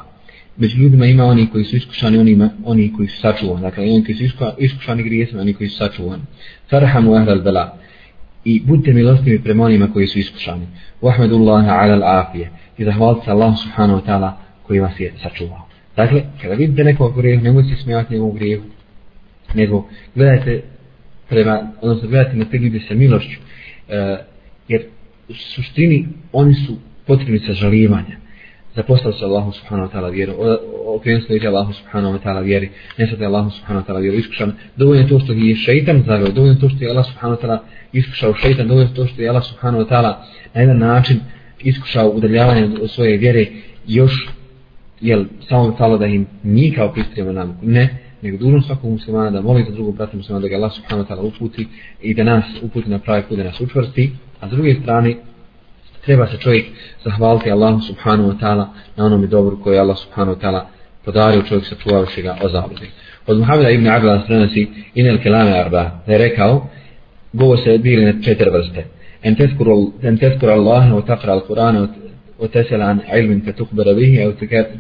Među 0.58 0.78
ljudima 0.78 1.06
ima 1.06 1.26
oni 1.26 1.48
koji 1.52 1.64
su 1.64 1.76
iskušani, 1.76 2.18
oni, 2.18 2.50
oni 2.66 2.94
koji 2.94 3.08
su 3.08 3.20
sačuvani. 3.20 3.62
Dakle, 3.62 3.84
oni 3.84 4.04
koji 4.06 4.16
su 4.16 4.38
iskušani 4.58 5.04
grijesima, 5.04 5.42
oni 5.42 5.54
koji 5.54 5.70
su 5.70 5.78
sačuvani. 5.78 6.24
Farhamu 6.70 7.16
ahlal 7.16 7.42
bela. 7.42 7.78
I 8.46 8.62
budite 8.66 8.94
milostivi 8.94 9.44
prema 9.44 9.64
onima 9.64 9.94
koji 9.94 10.08
su 10.08 10.20
iskušani. 10.20 10.68
Wahmedullaha 11.02 11.70
ala 11.70 11.96
al-afije. 11.96 12.50
I 12.78 12.84
zahvalite 12.84 13.26
se 13.26 13.32
Allah 13.32 13.54
subhanahu 13.64 14.00
wa 14.00 14.06
ta'ala 14.06 14.32
koji 14.64 14.80
vas 14.80 15.00
je 15.00 15.14
sačuvao. 15.24 15.68
Dakle, 15.96 16.24
kada 16.42 16.54
vidite 16.56 16.84
nekog 16.84 17.16
grijehu, 17.16 17.44
nemojte 17.44 17.76
se 17.76 17.82
smijati 17.82 18.14
njegovom 18.14 18.36
grijehu, 18.36 18.64
nego 19.54 19.88
gledajte 20.16 20.64
prema, 21.30 21.72
odnosno 21.82 22.10
gledajte 22.10 22.38
na 22.38 22.46
te 22.46 22.58
ljude 22.58 22.80
sa 22.88 22.94
milošću, 22.94 23.40
e, 23.90 24.18
jer 24.68 24.82
u 25.30 25.34
suštini 25.34 26.08
oni 26.32 26.54
su 26.54 26.78
potrebni 27.08 27.40
sa 27.40 27.54
žalijevanja 28.76 28.86
zapostav 29.02 29.12
se 29.14 29.26
Allahu 29.26 29.52
subhanahu 29.52 29.90
wa 29.90 29.94
ta'ala 29.94 30.12
vjeru, 30.12 30.34
okrenut 30.88 31.28
se 31.28 31.34
leđa 31.34 31.48
Allahu 31.48 31.74
subhanahu 31.74 32.18
wa 32.18 32.20
ta'ala 32.24 32.44
vjeri, 32.44 32.70
nesate 32.98 33.26
Allahu 33.26 33.50
subhanahu 33.50 33.86
wa 33.86 33.88
ta'ala 33.88 34.02
vjeru, 34.02 34.18
iskušan, 34.18 34.54
dovoljno 34.76 35.02
je 35.02 35.10
to 35.10 35.20
što 35.20 35.34
je 35.34 35.56
šeitan 35.56 36.04
zavio, 36.08 36.28
dovoljno 36.28 36.54
je 36.54 36.60
to 36.60 36.70
što 36.70 36.84
je 36.84 36.90
Allah 36.92 37.06
subhanahu 37.06 37.42
wa 37.42 37.46
ta'ala 37.46 37.60
iskušao 37.94 38.34
šeitan, 38.34 38.68
dovoljno 38.68 38.90
je 38.90 38.96
to 38.96 39.08
što 39.08 39.22
je 39.22 39.30
Allah 39.30 39.44
subhanahu 39.44 39.84
wa 39.84 39.90
ta'ala 39.90 40.14
na 40.54 40.62
jedan 40.62 40.78
način 40.78 41.20
iskušao 41.64 42.10
udaljavanje 42.10 42.70
od 42.82 42.92
svoje 42.92 43.18
vjere, 43.18 43.46
još, 43.88 44.30
jel, 45.02 45.26
samo 45.50 45.72
bi 45.72 45.78
falo 45.78 45.98
da 45.98 46.06
im 46.06 46.28
mi 46.44 46.72
kao 46.72 46.94
pristrijemo 46.94 47.32
nam, 47.32 47.60
ne, 47.62 47.98
nego 48.22 48.38
dužno 48.38 48.62
svakog 48.62 48.92
muslimana 48.92 49.32
da 49.32 49.42
moli 49.42 49.64
za 49.64 49.72
drugog 49.72 49.96
brata 49.96 50.18
muslimana 50.18 50.42
da 50.42 50.48
ga 50.48 50.56
Allah 50.56 50.72
subhanahu 50.74 51.08
wa 51.08 51.16
ta'ala 51.16 51.28
uputi 51.28 51.68
i 52.02 52.14
da 52.14 52.24
nas 52.24 52.46
uputi 52.62 52.90
na 52.90 53.00
pravi 53.00 53.24
put, 53.30 53.38
da 53.38 53.44
nas 53.44 53.62
učvrsti, 53.62 54.12
a 54.42 54.48
s 54.48 54.52
druge 54.52 54.74
strane, 54.82 55.16
treba 56.06 56.28
se 56.28 56.38
čovjek 56.38 56.66
zahvaliti 57.04 57.52
Allahu 57.52 57.82
subhanahu 57.82 58.30
wa 58.30 58.40
ta'ala 58.40 58.66
na 58.98 59.06
onom 59.06 59.28
dobru 59.28 59.64
koje 59.64 59.80
Allah 59.80 59.98
subhanahu 59.98 60.38
wa 60.38 60.42
ta'ala 60.42 60.62
podario 61.06 61.42
čovjek 61.42 61.66
se 62.16 62.22
ga 62.22 62.38
o 62.42 62.50
zabludi. 62.50 62.90
Od 63.28 63.38
Muhammeda 63.38 63.70
ibn 63.70 63.88
Abdala 63.88 64.24
prenosi 64.28 64.68
inel 64.96 65.18
kelame 65.18 65.60
arba 65.60 66.02
da 66.08 66.12
je 66.14 66.18
rekao 66.18 66.68
govor 67.34 67.60
se 67.64 67.72
odbili 67.72 68.06
na 68.06 68.22
četiri 68.22 68.50
vrste 68.50 68.86
en 69.24 70.18
tezkur 70.18 70.50
Allahe 70.50 70.92
wa 70.92 71.06
taqra 71.06 71.32
al-Qur'ana 71.32 71.88
wa 72.40 72.48
tesela 72.48 72.86
an 72.86 73.02
ilmin 73.20 73.42
te 73.42 73.54
tukbara 73.54 73.94
bihi 73.94 74.24
au 74.24 74.34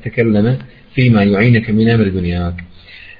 tekelleme 0.03 0.57
fima 0.93 1.23
ju'ineke 1.23 1.73
min 1.73 1.89
emri 1.89 2.11
dunijak 2.11 2.53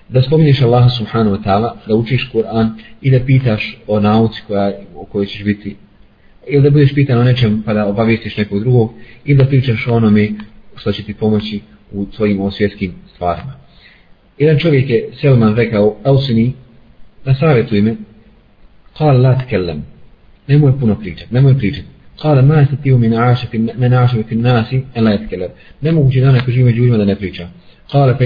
da 0.10 0.22
spominješ 0.22 0.62
Allaha 0.62 0.90
subhanahu 0.90 1.36
wa 1.36 1.44
ta'ala 1.44 1.76
da 1.88 1.96
učiš 1.96 2.30
Kur'an 2.32 2.78
i 3.02 3.12
da 3.12 3.20
pitaš 3.26 3.78
o 3.88 4.00
nauci 4.00 4.42
koja, 4.48 4.72
o 4.96 5.06
kojoj 5.06 5.26
ćeš 5.26 5.44
biti 5.44 5.76
ili 6.48 6.64
da 6.64 6.70
budeš 6.70 6.94
pitan 6.94 7.20
o 7.20 7.24
nečem 7.24 7.64
pa 7.66 7.74
da 7.74 7.86
obavistiš 7.88 8.38
nekog 8.38 8.60
drugog 8.60 8.94
ili 9.26 9.38
da 9.38 9.46
pričaš 9.46 9.88
o 9.88 9.94
onome 9.94 10.30
što 10.76 10.92
će 10.92 11.04
ti 11.04 11.14
pomoći 11.14 11.60
u 11.92 12.06
tvojim 12.06 12.42
osvjetskim 12.42 12.94
stvarima. 13.14 13.54
Jedan 14.38 14.60
čovjek 14.60 14.90
je 14.90 15.10
Selman 15.22 15.56
rekao, 15.56 15.96
Elsini, 16.06 16.54
da 17.26 17.34
savjetuj 17.34 17.78
ime, 17.78 17.96
kala 18.98 19.14
la 19.14 19.40
tkellem, 19.40 19.84
nemoj 20.48 20.80
puno 20.80 21.00
pričati, 21.00 21.34
nemoj 21.34 21.58
pričati. 21.58 21.88
Kala 22.22 22.42
ma 22.42 22.66
se 22.66 22.76
ti 22.84 22.94
u 22.94 23.00
menašavi 23.78 24.24
fin 24.24 24.42
nasi, 24.42 24.82
en 24.96 25.04
la 25.04 25.18
tkellem. 25.26 25.50
Nemoguće 25.82 26.22
da 26.22 26.32
neko 26.32 26.52
živi 26.52 26.64
među 26.64 26.78
ljudima 26.78 26.98
da 26.98 27.06
ne 27.06 27.16
priča. 27.16 27.48
Kala 27.92 28.18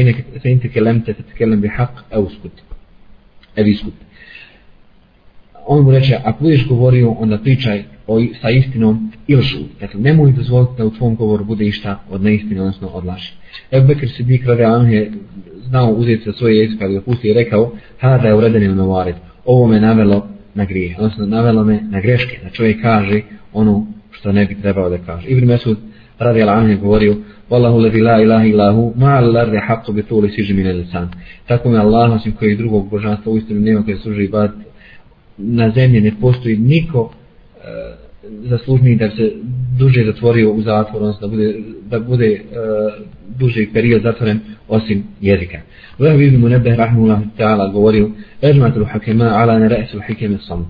fe 0.41 0.51
in 0.51 0.59
tkellem 0.59 1.01
te 1.01 1.13
tkellem 1.13 1.61
bi 1.61 1.67
haq, 1.67 1.89
evo 2.11 2.29
skut. 2.29 2.51
Evi 3.55 3.75
skut 3.75 3.93
on 5.71 5.83
mu 5.83 5.91
reče, 5.91 6.17
ako 6.23 6.43
budeš 6.43 6.67
govorio, 6.67 7.11
onda 7.11 7.37
pričaj 7.37 7.83
o, 8.09 8.19
sa 8.41 8.49
istinom 8.49 9.11
ili 9.27 9.43
šut. 9.43 9.79
Dakle, 9.79 9.99
nemoj 9.99 10.31
dozvoliti 10.31 10.73
da 10.77 10.85
u 10.85 10.91
tvom 10.91 11.15
govoru 11.15 11.45
bude 11.45 11.65
išta 11.65 11.99
od 12.09 12.21
neistine, 12.21 12.61
odnosno 12.61 12.87
od 12.87 13.05
laži. 13.05 13.31
Ebu 13.71 13.87
Bekir 13.87 14.09
se 14.09 14.23
dik 14.23 14.45
rade 14.45 14.63
Anu 14.63 14.91
je 14.91 15.11
znao 15.67 15.89
uzeti 15.91 16.23
sa 16.23 16.31
svoje 16.31 16.57
jezika 16.57 16.87
i 16.87 17.01
pusti 17.05 17.27
i 17.27 17.33
rekao, 17.33 17.71
hada 17.99 18.27
je 18.27 18.35
uredeni 18.35 18.69
u 18.69 18.75
novarit. 18.75 19.15
Ovo 19.45 19.67
me 19.67 19.79
navelo 19.79 20.27
na 20.53 20.65
grije, 20.65 20.95
odnosno 20.97 21.25
navelo 21.25 21.63
me 21.63 21.81
na 21.89 22.01
greške, 22.01 22.39
da 22.43 22.49
čovjek 22.49 22.81
kaže 22.81 23.21
ono 23.53 23.87
što 24.11 24.31
ne 24.31 24.45
bi 24.45 24.61
trebao 24.61 24.89
da 24.89 24.97
kaže. 24.97 25.27
Ibn 25.27 25.47
Mesud 25.47 25.77
radi 26.19 26.41
Anu 26.41 26.69
je 26.69 26.75
govorio, 26.75 27.15
Wallahu 27.49 27.81
ladhi 27.83 28.01
la 28.01 28.21
ilaha 28.21 28.45
illahu, 28.45 28.93
ma'al 28.97 29.33
larde 29.33 29.57
haqqo 29.57 29.93
bi 29.93 30.03
tuli 30.03 30.29
siži 30.29 30.53
mine 30.53 30.73
lisan. 30.73 31.09
Tako 31.47 31.69
mi 31.69 31.77
Allah, 31.77 32.11
osim 32.11 32.31
koji 32.31 32.55
drugog 32.55 32.89
božanstva 32.89 33.31
u 33.31 33.37
istinu 33.37 33.59
nema 33.59 33.83
koje 33.83 33.97
služi 33.97 34.23
ibad 34.23 34.51
na 35.37 35.69
zemlji 35.69 36.01
ne 36.01 36.11
postoji 36.21 36.57
niko 36.57 37.11
zaslužniji 38.23 38.95
da 38.95 39.09
se 39.09 39.31
duže 39.77 40.03
zatvorio 40.05 40.51
u 40.51 40.61
zatvor, 40.61 41.01
odnosno 41.01 41.27
da 41.27 41.31
bude, 41.31 41.53
da 41.89 41.99
bude 41.99 42.25
e, 42.25 42.39
duži 43.37 43.69
period 43.73 44.01
zatvoren 44.01 44.39
osim 44.67 45.03
jezika. 45.21 45.57
Uvijek 45.99 46.17
vidimo 46.17 46.49
nebe 46.49 46.75
rahmullah 46.75 47.21
ta'ala 47.37 47.71
govorio 47.71 48.11
Ežmatul 48.41 48.85
hakema 48.85 49.25
ala 49.25 49.59
ne 49.59 49.69
re'sul 49.69 50.01
hikeme 50.07 50.37
samt. 50.37 50.67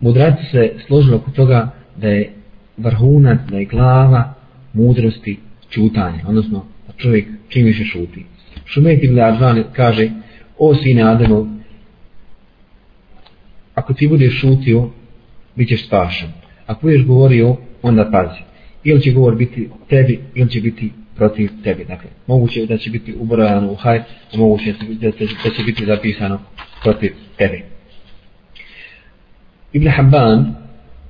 Mudraci 0.00 0.44
se 0.50 0.72
složilo 0.86 1.16
oko 1.16 1.30
toga 1.30 1.70
da 1.96 2.08
je 2.08 2.32
vrhunac, 2.76 3.38
da 3.50 3.58
je 3.58 3.64
glava 3.64 4.34
mudrosti 4.72 5.38
čutanje, 5.70 6.18
odnosno 6.26 6.66
da 6.86 6.92
čovjek 6.96 7.26
čim 7.48 7.64
više 7.64 7.84
šuti. 7.84 8.24
Šumet 8.64 9.04
ibn 9.04 9.20
Advan 9.20 9.64
kaže, 9.72 10.10
o 10.58 10.74
sine 10.74 11.02
Ademov, 11.02 11.46
ako 13.74 13.94
ti 13.94 14.08
budeš 14.08 14.40
šutio, 14.40 14.90
bit 15.54 15.68
ćeš 15.68 15.86
spašen. 15.86 16.45
Ako 16.66 16.80
budeš 16.82 17.04
govorio, 17.04 17.56
onda 17.82 18.10
pazi. 18.10 18.40
Ili 18.84 19.00
će 19.00 19.12
govor 19.12 19.34
biti 19.34 19.68
tebi, 19.88 20.20
ili 20.34 20.50
će 20.50 20.60
biti 20.60 20.92
protiv 21.16 21.50
tebi. 21.64 21.84
Dakle, 21.84 22.10
moguće 22.26 22.66
da 22.66 22.78
će 22.78 22.90
biti 22.90 23.14
ubrojano 23.18 23.72
u 23.72 23.74
hajr, 23.74 24.00
a 24.34 24.36
moguće 24.36 24.74
da 25.00 25.10
će, 25.10 25.24
da 25.44 25.50
će 25.50 25.62
biti 25.66 25.84
zapisano 25.86 26.38
protiv 26.82 27.12
tebi. 27.36 27.64
Ibn 29.72 29.88
Habban, 29.88 30.54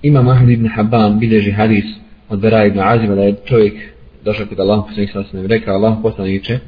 ima 0.02 0.22
Mahmud 0.22 0.50
ibn 0.50 0.68
Habban, 0.68 1.18
bilježi 1.18 1.50
hadis 1.50 1.84
od 2.28 2.40
Bera 2.40 2.66
ibn 2.66 2.80
Azima, 2.80 3.14
da 3.14 3.22
je 3.22 3.36
čovjek 3.44 3.74
došao 4.24 4.46
kod 4.46 4.60
Allah, 4.60 4.84
poslanik 4.88 5.10
sa 5.12 5.20
osnovim, 5.20 5.50
rekao 5.50 5.74
Allah 5.74 5.98
poslaniče, 6.02 6.58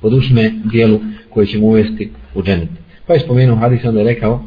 podušme 0.00 0.52
dijelu 0.64 1.00
koje 1.30 1.46
će 1.46 1.58
mu 1.58 1.66
uvesti 1.66 2.10
u 2.34 2.42
dženet. 2.42 2.68
Pa 3.06 3.14
je 3.14 3.20
spomenuo 3.20 3.56
hadis, 3.56 3.84
onda 3.84 4.00
je 4.00 4.06
rekao, 4.06 4.42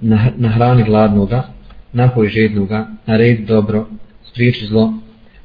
na, 0.00 0.30
na 0.36 0.48
hrani 0.48 0.82
gladnoga, 0.82 1.53
napoj 1.94 2.28
žednoga, 2.28 2.86
naredi 3.06 3.44
dobro, 3.44 3.86
spriječi 4.24 4.66
zlo. 4.66 4.92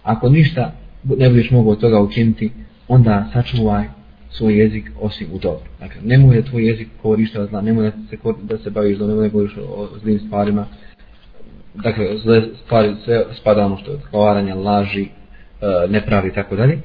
Ako 0.04 0.30
ništa 0.30 0.74
ne 1.04 1.30
budeš 1.30 1.52
mogao 1.52 1.76
toga 1.76 2.00
učiniti, 2.00 2.52
onda 2.88 3.30
sačuvaj 3.34 3.86
svoj 4.30 4.60
jezik 4.60 4.92
osim 5.02 5.28
u 5.34 5.38
dobro. 5.40 5.70
Dakle, 5.80 6.02
nemoj 6.04 6.36
da 6.36 6.50
tvoj 6.50 6.68
jezik 6.68 6.88
govori 7.04 7.26
što 7.26 7.46
zla, 7.46 7.62
nemoj 7.62 7.84
da 7.84 7.92
se, 8.10 8.18
da 8.42 8.58
se 8.58 8.70
baviš 8.70 8.98
zlo, 8.98 9.08
nemoj 9.08 9.24
da 9.24 9.32
govoriš 9.32 9.58
o, 9.58 9.88
zlim 10.02 10.20
stvarima. 10.20 10.66
Dakle, 11.76 12.18
zle 12.18 12.42
stvari 12.66 12.96
sve 13.04 13.26
spada 13.42 13.66
ono 13.66 13.78
što 13.78 13.92
je 13.92 13.98
odgovaranje, 13.98 14.54
laži, 14.54 15.04
e, 15.04 15.08
nepravi 15.90 16.30
i 16.30 16.34
tako 16.34 16.56
dalje. 16.56 16.80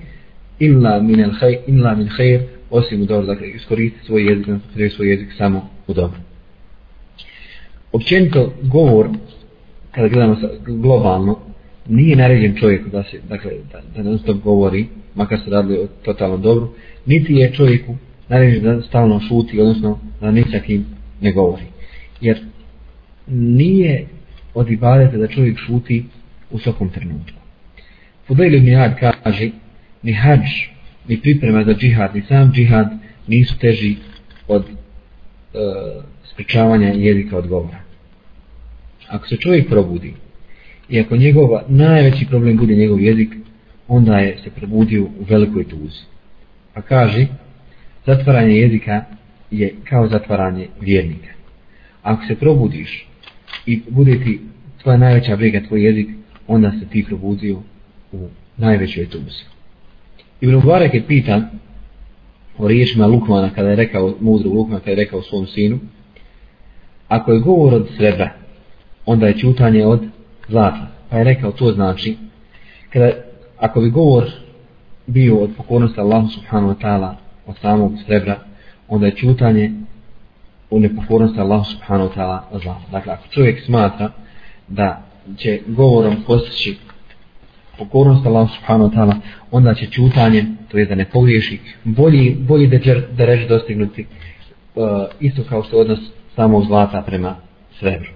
Illa 0.59 1.01
min 1.01 1.21
el 1.21 1.33
hej, 1.41 1.59
illa 1.67 1.95
min 1.95 2.09
hejr, 2.17 2.43
osim 2.71 3.03
u 3.03 3.05
dobro. 3.05 3.27
Dakle, 3.27 3.49
iskoristi 3.49 3.99
svoj 4.07 4.23
jezik, 4.23 4.47
svoj 4.97 5.11
jezik 5.11 5.29
samo 5.39 5.69
u 5.87 5.93
dobro 5.93 6.19
općenito 7.95 8.53
govor 8.63 9.09
kada 9.95 10.09
gledamo 10.09 10.37
globalno 10.67 11.39
nije 11.89 12.17
naređen 12.17 12.57
čovjeku 12.57 12.89
da 12.89 13.03
se 13.03 13.21
dakle 13.29 13.51
da, 13.73 13.81
da 13.97 14.09
non 14.09 14.19
stop 14.19 14.37
govori 14.37 14.87
makar 15.15 15.39
se 15.45 15.51
radili 15.51 15.79
o 15.79 15.87
totalnom 16.05 16.43
dobru 16.43 16.69
niti 17.07 17.35
je 17.35 17.53
čovjeku 17.53 17.97
naređen 18.29 18.63
da 18.63 18.83
stalno 18.83 19.21
šuti 19.21 19.61
odnosno 19.61 19.99
da 20.21 20.31
ni 20.31 20.45
sa 20.53 20.59
kim 20.59 20.87
ne 21.21 21.33
govori. 21.33 21.65
Jer 22.21 22.39
nije 23.29 24.07
od 24.55 24.71
ibadeta 24.71 25.17
da 25.17 25.27
čovjek 25.27 25.59
šuti 25.59 26.05
u 26.51 26.59
svakom 26.59 26.89
trenutku. 26.89 27.39
Fudail 28.27 28.55
ibn 28.55 28.69
Jad 28.69 28.99
kaže 29.23 29.51
ni 30.03 30.13
hađ 30.13 30.41
ni 31.09 31.21
priprema 31.21 31.65
za 31.65 31.75
džihad 31.75 32.15
ni 32.15 32.23
sam 32.23 32.53
džihad 32.53 32.89
nisu 33.27 33.59
teži 33.59 33.97
od 34.49 34.65
e, 34.65 34.69
spričavanja 36.25 36.89
jezika 36.89 37.39
od 37.39 37.49
govora 37.49 37.84
ako 39.09 39.29
se 39.29 39.37
čovjek 39.37 39.69
probudi 39.69 40.15
i 40.89 41.01
ako 41.01 41.17
njegova 41.17 41.65
najveći 41.69 42.27
problem 42.27 42.57
bude 42.57 42.75
njegov 42.75 43.01
jezik 43.01 43.29
onda 43.89 44.19
je 44.19 44.39
se 44.45 44.51
probudio 44.51 45.05
u 45.05 45.25
velikoj 45.29 45.69
tuzi. 45.69 46.01
Pa 46.75 46.83
kaže, 46.83 47.27
zatvaranje 48.07 48.57
jezika 48.57 49.05
je 49.51 49.75
kao 49.89 50.09
zatvaranje 50.09 50.69
vjernika. 50.81 51.29
Ako 52.03 52.27
se 52.27 52.35
probudiš 52.35 53.09
i 53.67 53.83
bude 53.89 54.25
ti 54.25 54.41
tvoja 54.83 54.97
najveća 54.97 55.37
briga 55.37 55.61
tvoj 55.69 55.85
jezik, 55.85 56.09
onda 56.47 56.71
se 56.71 56.87
ti 56.87 57.05
probudio 57.09 57.63
u 58.13 58.29
najvećoj 58.57 59.07
tuzi. 59.07 59.45
Ibn 60.41 60.55
Mubarak 60.55 60.95
je 60.95 61.07
pitan 61.07 61.47
o 62.59 62.69
riječima 62.69 63.07
Lukmana 63.07 63.51
kada 63.51 63.69
je 63.69 63.77
rekao, 63.77 64.15
mudru 64.21 64.53
Lukmana 64.53 64.81
kada 64.81 64.91
je 64.91 65.05
rekao 65.05 65.23
svom 65.23 65.47
sinu, 65.47 65.79
ako 67.09 67.33
je 67.33 67.41
govor 67.41 67.75
od 67.75 67.89
srebra, 67.97 68.31
onda 69.07 69.27
je 69.27 69.39
čutanje 69.39 69.87
od 69.87 70.01
zlata. 70.49 70.87
Pa 71.11 71.19
je 71.19 71.25
rekao, 71.25 71.53
to 71.53 71.73
znači, 71.73 72.17
kada, 72.93 73.11
ako 73.59 73.81
bi 73.81 73.91
govor 73.91 74.25
bio 75.07 75.37
od 75.37 75.51
pokornosti 75.57 76.01
Allahu 76.01 76.29
subhanahu 76.29 76.75
wa 76.75 76.83
ta'ala 76.83 77.15
od 77.47 77.57
samog 77.61 77.93
srebra, 78.07 78.39
onda 78.89 79.07
je 79.07 79.17
čutanje 79.17 79.73
u 80.71 80.81
nepokornosti 80.81 81.41
Allahu 81.41 81.65
subhanahu 81.65 82.11
wa 82.11 82.15
ta'ala 82.17 82.41
od 82.51 82.63
zlata. 82.63 82.85
Dakle, 82.93 83.13
ako 83.13 83.29
čovjek 83.29 83.65
smatra 83.65 84.11
da 84.69 85.03
će 85.37 85.61
govorom 85.67 86.17
postići 86.27 86.77
pokornost 87.79 88.27
Allahu 88.27 88.55
subhanahu 88.55 88.91
wa 88.91 88.97
ta'ala, 88.97 89.15
onda 89.51 89.75
će 89.75 89.87
čutanje, 89.87 90.45
to 90.71 90.79
je 90.79 90.87
da 90.87 90.95
ne 90.95 91.05
pogriješi, 91.05 91.61
bolji, 91.85 92.37
bolji 92.41 92.67
da, 92.67 92.79
da 93.17 93.25
reži 93.25 93.49
dostignuti, 93.49 94.07
uh, 94.75 94.85
isto 95.21 95.43
kao 95.49 95.63
što 95.63 95.77
odnos 95.77 95.99
samog 96.37 96.65
zlata 96.65 97.03
prema 97.03 97.37
srebru. 97.79 98.11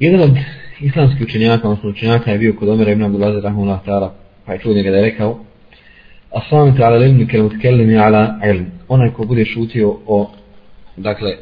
Jedan 0.00 0.20
od 0.20 0.36
islamskih 0.80 1.26
učenjaka, 1.26 1.68
odnosno 1.68 1.90
učenjaka 1.90 2.30
je 2.30 2.38
bio 2.38 2.54
kod 2.58 2.68
Omera 2.68 2.92
ibn 2.92 3.02
Abdulaziz 3.02 3.44
Rahmanullah 3.44 3.80
ta'ala, 3.86 4.10
pa 4.46 4.52
je 4.52 4.58
čuo 4.58 4.72
njega 4.72 4.90
da 4.90 4.96
je 4.96 5.02
rekao, 5.02 5.38
Asami 6.30 6.72
ta'ala 6.78 7.06
ilmi 7.06 7.26
kel 7.26 7.42
mutkellimi 7.42 7.98
ala 7.98 8.40
ilm. 8.50 8.66
Onaj 8.88 9.10
ko 9.10 9.24
bude 9.24 9.44
šutio 9.44 9.96
o, 10.06 10.30
dakle, 10.96 11.30
e, 11.30 11.36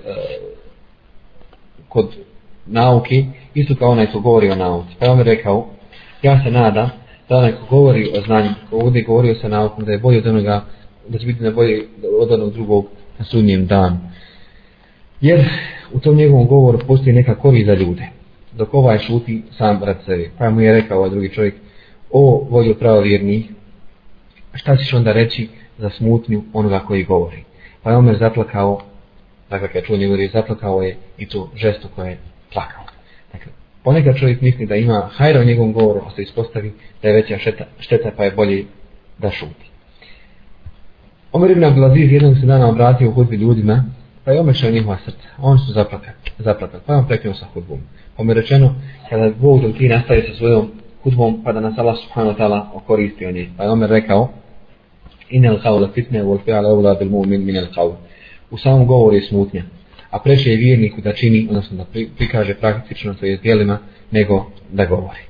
kod 1.89 2.07
nauki, 2.67 3.27
isto 3.55 3.75
kao 3.75 3.91
onaj 3.91 4.07
ko 4.07 4.21
govori 4.21 4.51
o 4.51 4.57
nauci. 4.57 4.89
Pa 4.99 5.07
je 5.07 5.11
Omer 5.11 5.27
rekao, 5.27 5.67
ja 6.23 6.45
se 6.45 6.51
nadam 6.51 6.91
da 7.29 7.37
onaj 7.37 7.53
ko 7.53 7.67
govori 7.71 8.11
o 8.19 8.21
znanju, 8.21 8.51
ko 8.71 8.79
bude 8.79 9.03
govorio 9.03 9.35
sa 9.35 9.49
naukom, 9.49 9.85
da 9.85 9.93
je 9.93 9.99
bolje 9.99 10.19
od 10.19 10.27
onoga, 10.27 10.65
da 11.09 11.19
će 11.19 11.27
biti 11.27 11.43
na 11.43 11.51
bolje 11.51 11.83
od 12.21 12.33
onog 12.33 12.53
drugog 12.53 12.87
na 13.19 13.25
sudnjem 13.25 13.67
danu. 13.67 13.97
Jer 15.21 15.49
u 15.93 16.01
tom 16.01 16.17
njegovom 16.17 16.47
govoru 16.47 16.79
postoji 16.87 17.13
neka 17.13 17.35
korist 17.35 17.67
za 17.67 17.75
ljude. 17.75 18.24
Dok 18.57 18.75
ovaj 18.75 18.99
šuti 18.99 19.43
sam 19.59 19.79
brat 19.79 19.97
sebi. 20.05 20.31
Pa 20.39 20.51
mu 20.51 20.61
je 20.61 20.73
rekao 20.73 20.99
ovaj 20.99 21.11
drugi 21.11 21.29
čovjek, 21.29 21.55
o 22.11 22.47
vođo 22.51 22.75
pravovjerni, 22.75 23.49
šta 24.55 24.77
ćeš 24.77 24.93
onda 24.93 25.13
reći 25.13 25.49
za 25.79 25.91
smutnju 25.91 26.43
onoga 26.53 26.79
koji 26.79 27.05
govori. 27.05 27.45
Pa 27.83 27.91
je 27.91 27.97
Omer 27.97 28.17
zaplakao, 28.17 28.81
dakle 29.51 29.69
kad 29.69 29.85
čuo 29.85 29.97
njegov 29.97 30.19
zaplakao 30.33 30.83
je 30.83 30.97
i 31.19 31.27
to 31.27 31.51
žesto 31.57 31.89
koje 31.95 32.11
je 32.11 32.19
plakao. 32.53 32.85
Dakle, 33.33 33.53
ponekad 33.83 34.17
čovjek 34.17 34.41
misli 34.41 34.67
da 34.67 34.77
ima 34.77 35.09
hajra 35.13 35.41
u 35.41 35.45
njegovom 35.45 35.73
govoru, 35.73 36.01
a 36.07 36.11
se 36.11 36.23
ispostavi 36.23 36.73
da 37.03 37.09
je 37.09 37.15
veća 37.15 37.39
šteta, 37.39 37.65
šteta 37.79 38.11
pa 38.17 38.25
je 38.25 38.31
bolje 38.31 38.65
da 39.19 39.31
šuti. 39.31 39.71
Omer 41.33 41.51
ibn 41.51 41.65
Abdulaziz 41.65 42.13
jednog 42.13 42.37
se 42.41 42.47
dana 42.47 42.69
obratio 42.69 43.09
u 43.09 43.13
hudbi 43.13 43.37
ljudima, 43.37 43.85
pa 44.25 44.33
je 44.33 44.41
omešao 44.41 44.71
njihova 44.71 44.99
srca. 45.05 45.29
Oni 45.39 45.59
su 45.59 45.73
zaplakali, 45.73 46.17
zaplakali, 46.39 46.83
pa 46.87 46.93
je 46.93 46.99
on 46.99 47.07
prekinuo 47.07 47.35
sa 47.35 47.47
hudbom. 47.55 47.81
Pa 48.17 48.23
mi 48.23 48.31
je 48.31 48.35
rečeno, 48.35 48.75
kada 49.11 49.31
Bog 49.41 49.63
dok 49.63 49.77
ti 49.77 49.89
nastavi 49.89 50.23
sa 50.23 50.35
svojom 50.35 50.71
hudbom, 51.03 51.43
pa 51.45 51.53
da 51.53 51.61
nas 51.61 51.79
Allah 51.79 51.97
subhanahu 52.05 52.37
wa 52.37 52.39
ta'ala 52.39 52.71
okoristi 52.75 53.27
o 53.27 53.31
njih. 53.31 53.49
Pa 53.57 53.65
je 53.65 53.71
Omer 53.71 53.91
rekao, 53.91 54.29
inel 55.31 55.59
qawla 55.59 55.93
fitne, 55.95 56.23
vol 56.23 56.39
fi'ala 56.47 56.73
evla 56.73 56.95
bil 56.95 57.09
mu'min 57.09 57.45
min 57.45 57.57
el 57.57 57.67
qawla. 57.77 57.97
U 58.51 58.59
samom 58.59 58.87
govoru 58.87 59.17
je 59.17 59.23
smutnja, 59.23 59.63
a 60.11 60.19
preče 60.19 60.51
je 60.51 60.57
vjerniku 60.57 61.01
da 61.01 61.13
čini, 61.13 61.47
odnosno 61.49 61.77
da 61.77 61.85
prikaže 62.17 62.55
praktično 62.55 63.15
to 63.15 63.27
je 63.27 63.37
dijelima, 63.37 63.79
nego 64.11 64.51
da 64.73 64.87
govori. 64.87 65.21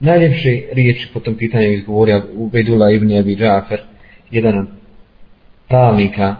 Najljepše 0.00 0.62
riječi 0.72 1.08
po 1.14 1.20
tom 1.20 1.34
pitanju 1.34 1.72
izgovorio 1.72 2.22
Ubejdula 2.34 2.90
ibn 2.90 3.16
Abi 3.16 3.36
Džafer, 3.36 3.80
jedan 4.30 4.58
od 4.58 4.66
pravnika 5.68 6.36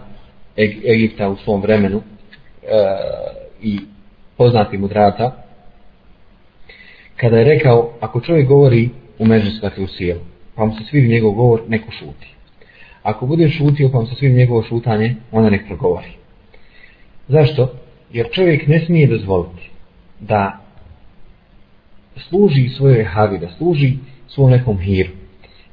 Egipta 0.93 1.29
u 1.29 1.37
svom 1.37 1.61
vremenu 1.61 1.97
e, 1.97 2.67
i 3.61 3.79
poznati 4.37 4.77
mudrata, 4.77 5.43
kada 7.15 7.37
je 7.37 7.43
rekao, 7.43 7.93
ako 7.99 8.21
čovjek 8.21 8.47
govori 8.47 8.89
u 9.19 9.25
među 9.25 9.49
dakle 9.61 9.83
u 9.83 9.87
sjelu, 9.87 10.21
pa 10.55 10.65
mu 10.65 10.73
se 10.73 10.83
svidi 10.89 11.07
njegov 11.07 11.31
govor, 11.31 11.61
neko 11.67 11.91
šuti. 11.91 12.33
Ako 13.03 13.25
bude 13.25 13.49
šutio, 13.49 13.89
pa 13.89 13.99
mu 13.99 14.07
se 14.07 14.15
svidi 14.15 14.35
njegovo 14.35 14.63
šutanje, 14.63 15.15
onda 15.31 15.49
nek 15.49 15.67
progovori. 15.67 16.11
Zašto? 17.27 17.73
Jer 18.11 18.27
čovjek 18.31 18.67
ne 18.67 18.85
smije 18.85 19.07
dozvoliti 19.07 19.69
da 20.19 20.59
služi 22.15 22.69
svojoj 22.69 23.03
havi, 23.03 23.39
da 23.39 23.49
služi 23.57 23.93
svom 24.27 24.51
nekom 24.51 24.77
hiru, 24.77 25.11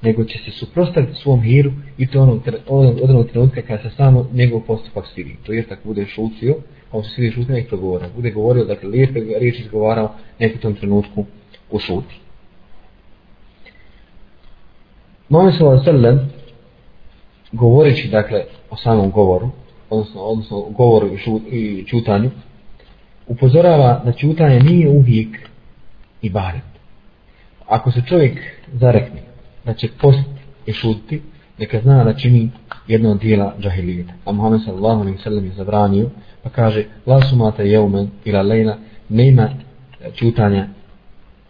nego 0.07 0.25
će 0.25 0.39
se 0.39 0.51
suprostaviti 0.51 1.15
svom 1.15 1.43
hiru 1.43 1.73
i 1.99 2.07
to 2.07 2.23
onog, 2.23 2.41
onog, 2.69 2.99
onog 3.03 3.31
trenutka 3.31 3.63
kada 3.63 3.83
se 3.83 3.97
samo 3.97 4.29
njegov 4.33 4.61
postupak 4.61 5.07
svidi. 5.07 5.37
To 5.47 5.53
je 5.53 5.69
tako 5.69 5.81
bude 5.85 6.07
šucio, 6.07 6.55
a 6.91 6.97
on 6.97 7.05
se 7.05 7.11
svidi 7.11 7.33
šutio, 7.33 7.55
nek 7.55 7.69
progovora. 7.69 8.09
Bude 8.17 8.31
govorio, 8.31 8.65
dakle, 8.65 8.89
lijepe 8.89 9.21
riječi 9.39 9.63
izgovarao, 9.63 10.15
nek 10.39 10.57
u 10.57 10.59
tom 10.59 10.75
trenutku 10.75 11.25
ušuti. 11.71 12.21
Mohamed 15.29 15.55
s.a.v. 15.55 16.19
govoreći, 17.53 18.09
dakle, 18.09 18.45
o 18.71 18.77
samom 18.77 19.11
govoru, 19.11 19.51
odnosno, 19.91 20.21
odnosno 20.21 20.61
govoru 20.61 21.15
i, 21.15 21.19
šut, 21.19 21.43
i 21.51 21.85
čutanju, 21.87 22.31
upozorava 23.27 24.03
da 24.05 24.13
čutanje 24.13 24.61
nije 24.61 24.89
uvijek 24.89 25.29
i 26.23 26.31
baret. 26.31 26.63
Ako 27.67 27.91
se 27.91 28.03
čovjek 28.09 28.39
zarekne 28.73 29.27
Znači, 29.67 29.87
da 29.87 29.93
će 29.93 29.99
postiti 30.01 30.41
i 30.67 30.73
šutiti, 30.73 31.23
neka 31.59 31.81
zna 31.81 32.05
da 32.05 32.15
čini 32.15 32.51
jedno 32.87 33.11
od 33.11 33.21
dijela 33.21 33.55
džahilijeta. 33.61 34.13
A 34.25 34.33
Muhammed 34.33 34.61
sallallahu 34.65 35.01
alaihi 35.01 35.19
sallam 35.19 35.45
je 35.45 35.53
zabranio, 35.53 36.11
pa 36.43 36.51
kaže, 36.51 36.85
la 37.07 37.21
sumata 37.23 37.63
jeumen 37.63 38.09
ila 38.25 38.43
lejla, 38.43 38.77
nema 39.09 39.43
e, 39.43 40.11
čutanja 40.15 40.69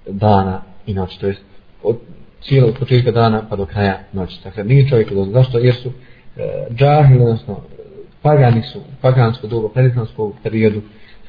dana 0.07 0.63
i 0.87 0.95
noći, 0.95 1.21
to 1.21 1.27
jest 1.27 1.43
od 1.83 1.97
cijelog 2.43 2.79
početka 2.79 3.11
dana 3.11 3.43
pa 3.51 3.57
do 3.57 3.67
kraja 3.67 3.99
noći. 4.13 4.41
Dakle, 4.45 4.65
nije 4.65 4.89
čovjek 4.89 5.11
od 5.17 5.29
zašto? 5.29 5.59
Jer 5.59 5.75
su 5.75 5.89
e, 6.37 6.67
džahili, 6.75 7.23
odnosno 7.23 7.61
pagani 8.23 8.63
su 8.63 8.79
u 8.79 8.83
pagansko 9.01 9.47
dobu, 9.47 9.69
predislamskom 9.69 10.33
periodu 10.43 10.83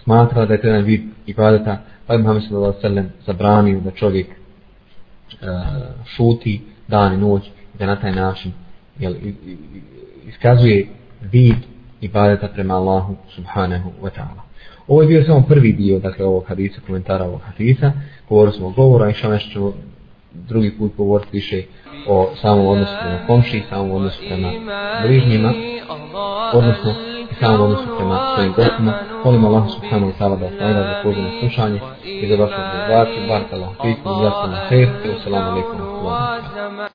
smatrala 0.04 0.46
da 0.46 0.54
je 0.54 0.62
to 0.62 0.68
jedan 0.68 0.84
vid 0.84 1.02
ibadeta, 1.26 1.78
pa 2.08 2.14
je 2.14 2.20
Muhammed 2.20 2.44
sallallahu 2.44 2.70
alaihi 2.70 2.82
sallam 2.82 3.10
zabranio 3.26 3.80
da 3.80 3.92
čovjek 3.92 4.28
e, 4.28 4.36
šuti 6.06 6.62
dan 6.88 7.14
i 7.14 7.18
noć 7.18 7.50
da 7.80 7.86
na 7.86 7.96
taj 7.96 8.12
način 8.12 8.52
jel, 9.00 9.14
iskazuje 10.28 10.88
vid 11.22 11.56
ibadeta 12.02 12.48
prema 12.48 12.76
Allahu 12.76 13.16
subhanahu 13.36 13.92
wa 14.02 14.10
ta'ala. 14.10 14.42
Ovo 14.88 15.02
je 15.02 15.08
bio 15.08 15.24
samo 15.24 15.42
prvi 15.48 15.74
dio 15.74 16.00
dakle, 16.00 16.26
ovog 16.26 16.44
hadisa, 16.48 16.82
komentara 16.86 17.26
ovog 17.26 17.42
hadisa. 17.42 17.92
Govorili 18.30 18.58
smo 18.58 18.68
o 18.68 18.72
govoru, 18.72 19.04
a 19.04 19.10
išao 19.10 19.32
nešto 19.32 19.52
ćemo 19.52 19.74
drugi 20.34 20.78
put 20.78 20.96
govoriti 20.98 21.30
više 21.32 21.64
o 22.08 22.30
samom 22.42 22.68
odnosu 22.68 22.92
prema 23.02 23.28
komši, 23.28 23.64
samom 23.70 23.92
odnosu 23.92 24.20
prema 24.28 24.52
bližnjima, 25.04 25.54
odnosno 26.54 27.17
i 27.38 27.46
samom 27.46 27.62
odnosu 27.62 27.98
prema 27.98 28.34
svojim 28.36 28.54
gostima. 28.54 28.94
Molim 29.26 29.46
Allah 29.46 29.64
subhanahu 29.76 30.12
wa 30.12 30.18
ta'ala 30.20 30.36
da 30.36 30.50
se 30.50 30.56
nagrada 30.56 30.84
za 30.84 31.04
pozivno 31.04 31.30
slušanje 31.40 31.80
i 32.04 32.28
za 32.28 32.36
vašu 32.36 32.54
rezultaciju. 32.62 33.28
Barka 33.28 33.56
Allah, 33.56 33.70
fikum, 33.82 34.24
jasno 34.24 34.48
na 34.48 34.60
hejr, 34.70 34.90
i 35.06 35.08
wassalamu 35.08 35.50
alaikum 35.52 35.78